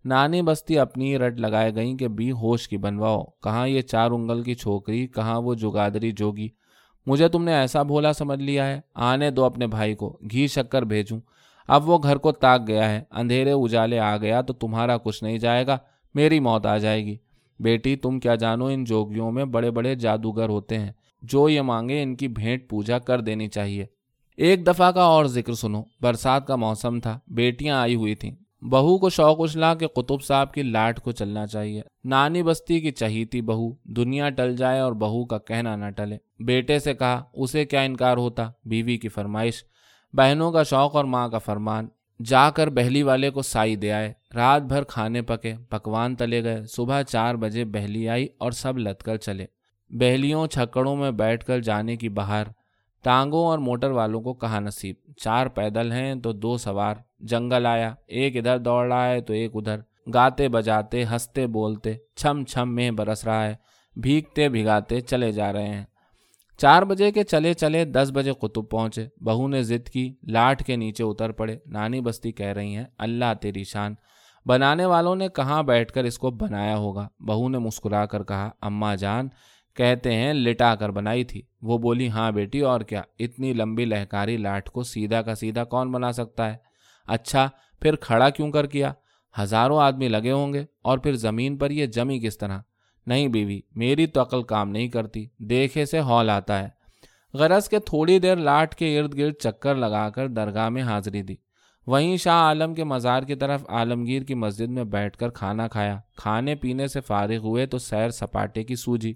نانی 0.07 0.41
بستی 0.41 0.79
اپنی 0.79 1.17
رٹ 1.17 1.39
لگائے 1.39 1.75
گئیں 1.75 1.97
کہ 1.97 2.07
بھی 2.07 2.31
ہوش 2.31 2.67
کی 2.67 2.77
بنواؤ۔ 2.77 3.23
کہاں 3.43 3.67
یہ 3.67 3.81
چار 3.81 4.11
انگل 4.11 4.43
کی 4.43 4.55
چھوکری، 4.55 5.07
کہاں 5.07 5.41
وہ 5.41 5.53
جگادری 5.53 6.11
جوگی۔ 6.11 6.49
مجھے 7.05 7.27
تم 7.27 7.43
نے 7.43 7.53
ایسا 7.53 7.83
بھولا 7.83 8.13
سمجھ 8.13 8.39
لیا 8.39 8.67
ہے۔ 8.67 8.81
آنے 8.95 9.31
دو 9.31 9.45
اپنے 9.45 9.67
بھائی 9.67 9.95
کو، 9.95 10.19
گھی 10.31 10.47
شکر 10.47 10.81
بھیجوں۔ 10.81 11.19
اب 11.67 11.89
وہ 11.89 11.97
گھر 12.03 12.17
کو 12.17 12.31
تاک 12.31 12.67
گیا 12.67 12.89
ہے۔ 12.89 13.03
اندھیرے 13.11 13.51
اجالے 13.51 13.99
آ 13.99 14.17
گیا 14.17 14.41
تو 14.41 14.53
تمہارا 14.53 14.97
کچھ 14.97 15.23
نہیں 15.23 15.37
جائے 15.37 15.67
گا۔ 15.67 15.77
میری 16.13 16.39
موت 16.39 16.65
آ 16.65 16.77
جائے 16.77 17.05
گی۔ 17.05 17.17
بیٹی، 17.59 17.95
تم 17.95 18.19
کیا 18.19 18.35
جانو 18.35 18.65
ان 18.65 18.83
جوگیوں 18.83 19.31
میں 19.31 19.45
بڑے 19.45 19.71
بڑے 19.71 19.95
جادوگر 19.95 20.49
ہوتے 20.49 20.79
ہیں۔ 20.79 20.91
جو 21.21 21.49
یہ 21.49 21.61
مانگے 21.61 22.03
ان 22.03 22.15
کی 22.15 22.27
بھینٹ 22.27 22.69
پوجا 22.69 22.99
کر 22.99 23.21
دینی 23.21 23.47
چاہیے۔ 23.47 23.85
ایک 24.37 24.67
دفعہ 24.67 24.91
کا 24.91 25.03
اور 25.03 25.25
ذکر 25.25 25.53
سنو۔ 25.53 25.83
برسات 26.01 26.47
کا 26.47 26.55
موسم 26.55 26.99
تھا، 26.99 27.19
بیٹیاں 27.27 27.81
آئی 27.81 27.95
ہوئی 27.95 28.15
تھیں۔ 28.15 28.46
بہو 28.61 28.97
کو 28.97 29.09
شوق 29.09 29.41
اچلا 29.41 29.75
کہ 29.75 29.87
قطب 29.87 30.23
صاحب 30.23 30.53
کی 30.53 30.63
لاٹ 30.63 30.99
کو 30.99 31.11
چلنا 31.11 31.47
چاہیے۔ 31.47 31.81
نانی 32.03 32.43
بستی 32.43 32.81
کی 32.81 32.91
چہیتی 32.91 33.41
بہو، 33.41 33.71
دنیا 33.83 34.29
ٹل 34.29 34.55
جائے 34.55 34.79
اور 34.79 34.93
بہو 34.93 35.25
کا 35.25 35.37
کہنا 35.37 35.75
نہ 35.75 35.89
ٹلے۔ 35.89 36.17
بیٹے 36.39 36.79
سے 36.79 36.93
کہا، 36.93 37.23
اسے 37.33 37.65
کیا 37.65 37.81
انکار 37.81 38.17
ہوتا؟ 38.17 38.51
بیوی 38.65 38.97
کی 38.97 39.09
فرمائش۔ 39.09 39.63
بہنوں 40.13 40.51
کا 40.51 40.63
شوق 40.63 40.95
اور 40.95 41.05
ماں 41.05 41.29
کا 41.29 41.37
فرمان۔ 41.37 41.87
جا 42.25 42.49
کر 42.49 42.69
بہلی 42.69 43.03
والے 43.03 43.29
کو 43.29 43.41
سائی 43.41 43.75
دے 43.75 43.91
آئے۔ 43.91 44.13
رات 44.35 44.61
بھر 44.61 44.83
کھانے 44.83 45.21
پکے، 45.21 45.53
پکوان 45.69 46.15
تلے 46.15 46.43
گئے۔ 46.43 46.65
صبح 46.65 47.01
چار 47.01 47.35
بجے 47.35 47.65
بہلی 47.65 48.09
آئی 48.09 48.27
اور 48.37 48.51
سب 48.51 48.77
لت 48.77 49.03
کر 49.03 49.17
چلے۔ 49.17 49.45
بہلیوں 49.89 50.47
چھکڑوں 50.47 50.95
میں 50.95 51.11
بیٹھ 51.11 51.45
کر 51.45 51.59
جانے 51.59 51.95
کی 51.95 52.09
بہار۔ 52.09 52.45
ٹانگوں 53.03 53.45
اور 53.45 53.57
موٹر 53.59 53.91
والوں 53.91 54.21
کو 54.21 54.33
کہا 54.33 54.59
نصیب۔ 54.59 54.95
چار 55.17 55.47
پیدل 55.47 55.91
ہیں 55.91 56.15
تو 56.15 56.31
دو 56.31 56.57
سوار۔ 56.57 56.95
جنگل 57.19 57.65
آیا، 57.65 57.95
ایک 58.07 58.37
ادھر 58.37 58.57
دوڑ 58.57 58.87
رہا 58.87 59.07
ہے 59.07 59.21
تو 59.21 59.33
ایک 59.33 59.51
ادھر۔ 59.53 59.79
گاتے 60.13 60.49
بجاتے، 60.49 61.03
ہنستے 61.03 61.47
بولتے، 61.47 61.93
چھم 62.15 62.43
چھم 62.43 62.75
میں 62.75 62.91
برس 62.91 63.25
رہا 63.25 63.47
ہے۔ 63.47 63.55
بھیگتے 63.95 64.49
بھگاتے 64.49 64.99
چلے 64.99 65.31
جا 65.31 65.53
رہے 65.53 65.67
ہیں۔ 65.67 65.85
چار 66.57 66.83
بجے 66.83 67.11
کے 67.11 67.23
چلے 67.23 67.53
چلے 67.53 67.85
دس 67.85 68.11
بجے 68.13 68.31
قطب 68.31 68.69
پہنچے۔ 68.69 69.07
بہو 69.21 69.47
نے 69.47 69.63
ضد 69.63 69.89
کی 69.89 70.15
لاٹ 70.23 70.63
کے 70.63 70.75
نیچے 70.75 71.03
اتر 71.03 71.31
پڑے۔ 71.31 71.57
نانی 71.65 72.01
بستی 72.01 72.31
کہہ 72.31 72.45
رہی 72.45 72.75
ہیں، 72.75 72.85
اللہ 72.97 73.33
تیری 73.41 73.63
شان۔ 73.63 73.95
بنانے 74.45 74.85
والوں 74.85 75.15
نے 75.15 75.27
کہاں 75.27 75.63
بیٹھ 75.63 75.93
کر 75.93 76.03
اس 76.03 76.19
کو 76.19 76.31
بنایا 76.31 76.77
ہوگا؟ 76.77 77.07
بہو 77.19 77.49
نے 77.49 77.57
مسکرا 77.57 78.05
کر 78.05 78.23
کہا، 78.23 78.49
اماں 78.61 78.95
جان 78.95 79.27
کہتے 79.77 80.13
ہیں، 80.13 80.33
لٹا 80.33 80.75
کر 80.75 80.89
بنائی 80.89 81.23
تھی۔ 81.23 81.41
وہ 81.61 81.77
بولی 81.77 82.09
ہاں 82.09 82.31
بیٹی، 82.31 82.59
اور 82.59 82.81
کیا؟ 82.81 83.01
اتنی 83.19 83.53
لمبی 83.53 83.85
لہکاری 83.85 84.37
لاٹ 84.37 84.69
کو 84.69 84.83
سیدھا 84.83 85.21
کا 85.21 85.35
سیدھا 85.35 85.63
کون 85.63 85.91
بنا 85.91 86.11
سکتا 86.11 86.51
ہے؟ 86.51 86.57
اچھا 87.07 87.49
پھر 87.81 87.95
کھڑا 87.95 88.29
کیوں 88.29 88.51
کر 88.51 88.67
کیا؟ 88.67 88.93
ہزاروں 89.41 89.79
آدمی 89.79 90.07
لگے 90.07 90.31
ہوں 90.31 90.53
گے، 90.53 90.65
اور 90.83 90.97
پھر 90.97 91.15
زمین 91.15 91.57
پر 91.57 91.71
یہ 91.71 91.85
جمی 91.85 92.19
کس 92.19 92.37
طرح؟ 92.37 92.59
نہیں 93.07 93.27
بیوی، 93.27 93.59
میری 93.75 94.05
تو 94.07 94.21
عقل 94.21 94.43
کام 94.43 94.69
نہیں 94.69 94.87
کرتی، 94.87 95.25
دیکھے 95.39 95.85
سے 95.85 95.99
ہال 95.99 96.29
آتا 96.29 96.63
ہے۔ 96.63 96.69
غرض 97.33 97.69
کے 97.69 97.79
تھوڑی 97.79 98.19
دیر 98.19 98.35
لاٹ 98.35 98.75
کے 98.75 98.99
ارد 98.99 99.17
گرد 99.17 99.33
چکر 99.33 99.75
لگا 99.75 100.09
کر 100.09 100.27
درگاہ 100.27 100.69
میں 100.69 100.81
حاضری 100.81 101.21
دی۔ 101.21 101.35
وہیں 101.87 102.17
شاہ 102.17 102.33
عالم 102.33 102.73
کے 102.73 102.83
مزار 102.83 103.23
کی 103.23 103.35
طرف 103.35 103.63
عالمگیر 103.69 104.23
کی 104.23 104.33
مسجد 104.33 104.69
میں 104.69 104.83
بیٹھ 104.83 105.17
کر 105.17 105.29
کھانا 105.29 105.67
کھایا۔ 105.67 105.99
کھانے 106.17 106.55
پینے 106.55 106.87
سے 106.87 107.01
فارغ 107.01 107.37
ہوئے 107.37 107.65
تو 107.65 107.77
سیر 107.77 108.09
سپاٹے 108.09 108.63
کی 108.63 108.75
سوجی 108.75 109.13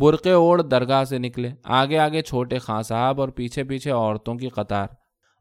برقے 0.00 0.30
اوڑ 0.30 0.62
درگاہ 0.62 1.04
سے 1.04 1.18
نکلے۔ 1.18 1.50
آگے 1.64 1.98
آگے 1.98 2.22
چھوٹے 2.22 2.58
خاں 2.58 2.82
صاحب 2.82 3.20
اور 3.20 3.28
پیچھے 3.28 3.64
پیچھے 3.64 3.90
عورتوں 3.90 4.34
کی 4.34 4.48
قطار۔ 4.48 4.86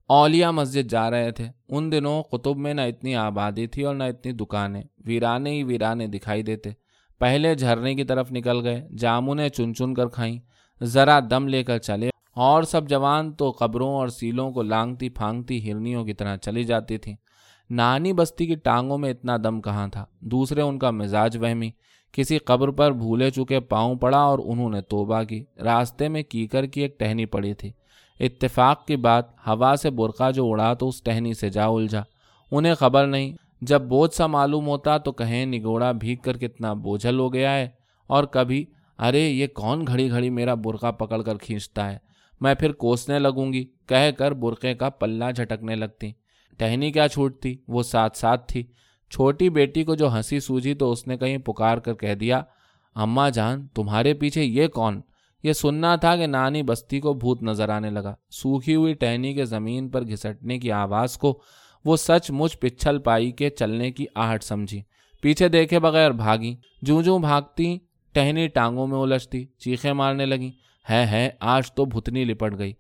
اولیا 0.08 0.52
مسجد 0.52 0.92
جا 0.92 1.12
رہے 1.12 1.32
تھے۔ 1.32 1.46
ان 1.70 1.92
دنوں 1.92 2.24
قطب 2.24 2.58
میں 2.58 2.74
نہ 2.74 2.82
اتنی 2.82 3.16
آبادی 3.16 3.68
تھی 3.68 3.84
اور 3.84 3.96
نہ 3.96 4.04
اتنی 4.04 4.32
دکانیں۔ 4.32 4.84
ویرانے 5.06 5.52
ہی 5.52 5.64
ویرانے 5.64 6.08
دکھائی 6.08 6.44
دیتے۔ 6.44 6.70
پہلے 7.20 7.56
جھرنے 7.56 7.96
کی 7.96 8.04
طرف 8.04 8.32
نکل 8.32 8.66
گئے۔ 8.66 8.88
جامنیں 8.98 9.50
چن 9.50 9.76
چن 9.76 9.94
کر 9.94 10.08
کھائیں۔ 10.08 10.40
ذرا 10.84 11.20
دم 11.32 11.48
لے 11.48 11.64
کر 11.64 11.78
چلے۔ 11.78 12.10
اور 12.36 12.64
سب 12.64 12.90
جوان 12.90 13.34
تو 13.34 13.52
قبروں 13.52 13.94
اور 13.94 14.08
سیلوں 14.08 14.52
کو 14.52 14.62
لانگتی 14.62 15.10
پھانگتی 15.10 15.72
ہرنیوں 15.72 16.06
کی 16.06 16.14
طرح 16.14 16.38
چلی 16.38 16.64
جاتی 16.64 16.98
تھیں۔ 16.98 17.16
نانی 17.70 18.14
بستی 18.14 18.46
کی 18.46 18.56
ٹانگوں 18.56 18.98
میں 18.98 19.12
اتنا 19.12 19.38
دم 19.44 19.62
کہاں 19.62 19.88
تھا؟ 19.88 20.06
دوسرے 20.20 20.62
ان 20.62 20.80
کا 20.80 20.92
مزاج 20.92 21.38
وہمی۔ 21.38 21.72
کسی 22.12 22.38
قبر 22.38 22.72
پر 22.72 22.92
بھولے 22.92 23.30
چکے 23.30 23.60
پاؤں 23.60 23.96
پڑا 23.96 24.18
اور 24.18 24.40
انہوں 24.44 24.70
نے 24.70 24.82
توبہ 24.82 25.24
کی۔ 25.24 25.44
راستے 25.64 26.08
میں 26.08 26.24
کیکر 26.24 26.66
کی 26.66 26.82
ایک 26.82 27.00
ٹہنی 27.00 27.26
پڑی 27.26 27.54
تھی۔ 27.54 27.72
اتفاق 28.20 28.88
کی 28.88 28.96
بات، 28.96 29.48
ہوا 29.48 29.76
سے 29.82 29.90
برقع 29.90 30.32
جو 30.32 30.52
اڑا 30.52 30.74
تو 30.74 30.88
اس 30.88 31.04
ٹہنی 31.04 31.34
سے 31.34 31.50
جا 31.50 31.68
الجھا۔ 31.68 32.04
انہیں 32.52 32.74
خبر 32.74 33.08
نہیں۔ 33.08 33.34
جب 33.62 33.82
بوجھ 33.82 34.14
سا 34.14 34.28
معلوم 34.28 34.68
ہوتا 34.68 34.98
تو 34.98 35.12
کہیں 35.12 35.46
نگوڑا 35.46 35.92
بھیگ 35.92 36.16
کر 36.16 36.38
کتنا 36.38 36.74
بوجھل 36.74 37.20
ہو 37.20 37.34
گیا 37.34 37.56
ہے۔ 37.56 37.70
اور 38.08 38.24
کبھی، 38.24 38.66
ارے، 39.00 39.30
یہ 39.30 39.48
کون 39.48 39.88
گھڑی 39.88 40.10
گھڑی 40.10 40.30
میرا 40.30 40.54
برقع 40.54 40.92
پکڑ 40.92 41.22
کر 41.22 41.38
کھینچتا 41.38 41.92
ہے؟ 41.92 41.98
میں 42.42 42.56
پھر 42.56 42.72
کوسنے 42.72 43.20
لگوں 43.20 43.54
گی۔ 43.54 43.66
کہہ 43.86 44.12
کر 44.18 44.32
برقعے 44.32 44.74
کا 44.74 44.90
پلہ 44.90 45.32
جھٹکنے 45.36 45.76
لگتی۔ 45.76 46.12
ٹہنی 46.58 46.92
کیا 46.92 47.08
چھوٹتی؟ 47.08 47.56
وہ 47.68 47.84
ساتھ 47.84 48.18
ساتھ 48.18 48.52
تھی۔ 48.52 48.64
چھوٹی 49.10 49.50
بیٹی 49.50 49.84
کو 49.84 49.96
جو 49.96 50.16
ہنسی 50.16 50.40
سوجی 50.40 50.74
تو 50.74 50.92
اس 50.92 51.08
نے 51.08 51.18
کہیں 51.18 51.38
پکار 51.38 51.78
کر 51.78 51.94
کہہ 51.94 52.14
دیا، 52.14 52.42
اماں 52.96 53.30
جان، 53.30 53.68
تمہارے 53.68 54.14
پیچھے 54.14 54.44
یہ 54.44 54.68
کون؟ 54.68 55.02
یہ 55.44 55.54
سننا 55.54 55.96
تھا 55.96 56.16
کہ 56.16 56.28
نانی 56.28 56.64
بستی 56.64 57.00
کو 57.00 57.14
بھوت 57.14 57.44
نظر 57.44 57.70
آنے 57.70 57.90
لگا۔ 57.90 58.16
سوکھی 58.30 58.76
ہوئی 58.76 58.94
ٹہنی 58.94 59.34
کے 59.34 59.46
زمین 59.46 59.90
پر 59.90 60.08
گھسٹنے 60.08 60.60
کی 60.60 60.72
آواز 60.72 61.18
کو 61.18 61.42
وہ 61.86 61.96
سچ 61.96 62.32
مچ 62.32 62.60
پچھل 62.60 63.00
پائی 63.00 63.32
کے 63.32 63.50
چلنے 63.50 63.92
کی 63.92 64.06
آہٹ 64.16 64.44
سمجھی۔ 64.44 64.82
پیچھے 65.22 65.48
دیکھے 65.48 65.80
بغیر 65.80 66.12
بھاگی، 66.12 66.56
جوں 66.82 67.02
جوں 67.02 67.20
بھاگتی 67.20 67.78
ٹہنی 68.12 68.48
ٹانگوں 68.48 68.88
میں 68.88 68.98
الجھتی، 68.98 69.46
چیخیں 69.46 69.94
مارنے 69.94 70.26
لگی۔ 70.26 70.52
ہے 70.90 71.06
ہے 71.06 71.30
آج 71.40 71.72
تو 71.72 71.86
بھتنی 71.86 72.24
لپٹ 72.24 72.58
گئی۔ 72.58 72.74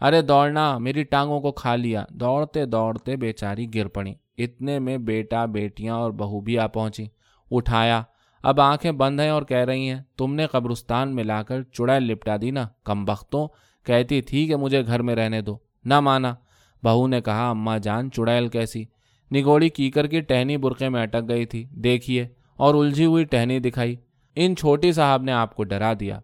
ارے 0.00 0.22
دوڑنا، 0.22 0.78
میری 0.78 1.02
ٹانگوں 1.02 1.40
کو 1.40 1.52
کھا 1.52 1.76
لیا۔ 1.76 2.04
دوڑتے 2.10 2.64
دوڑتے 2.64 3.16
بیچاری 3.16 3.66
گر 3.74 3.88
پڑی۔ 3.88 4.14
اتنے 4.38 4.78
میں 4.78 4.98
بیٹا، 4.98 5.44
بیٹیاں 5.44 5.94
اور 5.94 6.10
بہو 6.10 6.40
بھی 6.40 6.58
آ 6.58 6.66
پہنچی 6.66 7.06
اٹھایا، 7.50 8.02
اب 8.42 8.60
آنکھیں 8.60 8.92
بند 8.92 9.20
ہیں 9.20 9.28
اور 9.28 9.42
کہہ 9.42 9.56
رہی 9.56 9.88
ہیں، 9.90 10.02
تم 10.16 10.34
نے 10.34 10.46
قبرستان 10.46 11.14
میں 11.14 11.24
لا 11.24 11.42
کر 11.42 11.62
چڑیل 11.62 12.02
لپٹا 12.02 12.36
دی 12.42 12.50
نا۔ 12.50 12.68
کم 12.84 13.04
بختوں 13.04 13.48
کہتی 13.86 14.20
تھی 14.22 14.46
کہ 14.46 14.56
مجھے 14.56 14.86
گھر 14.86 15.02
میں 15.02 15.14
رہنے 15.14 15.40
دو۔ 15.40 15.58
نہ 15.84 16.00
مانا۔ 16.00 16.34
بہو 16.82 17.06
نے 17.06 17.20
کہا، 17.20 17.50
اماں 17.50 17.78
جان، 17.78 18.10
چڑیل 18.10 18.48
کیسی؟ 18.48 18.84
نگوڑی 19.34 19.68
کیکر 19.68 20.06
کی 20.06 20.20
ٹہنی 20.20 20.56
برقے 20.56 20.88
میں 20.88 21.02
اٹک 21.02 21.28
گئی 21.28 21.46
تھی۔ 21.46 21.64
دیکھیے، 21.64 22.28
اور 22.56 22.74
الجھی 22.74 23.04
ہوئی 23.04 23.24
ٹہنی 23.24 23.58
دکھائی۔ 23.58 23.96
ان 24.36 24.56
چھوٹی 24.56 24.92
صاحب 24.92 25.22
نے 25.22 25.32
آپ 25.32 25.56
کو 25.56 25.64
ڈرا 25.64 25.92
دیا۔ 26.00 26.20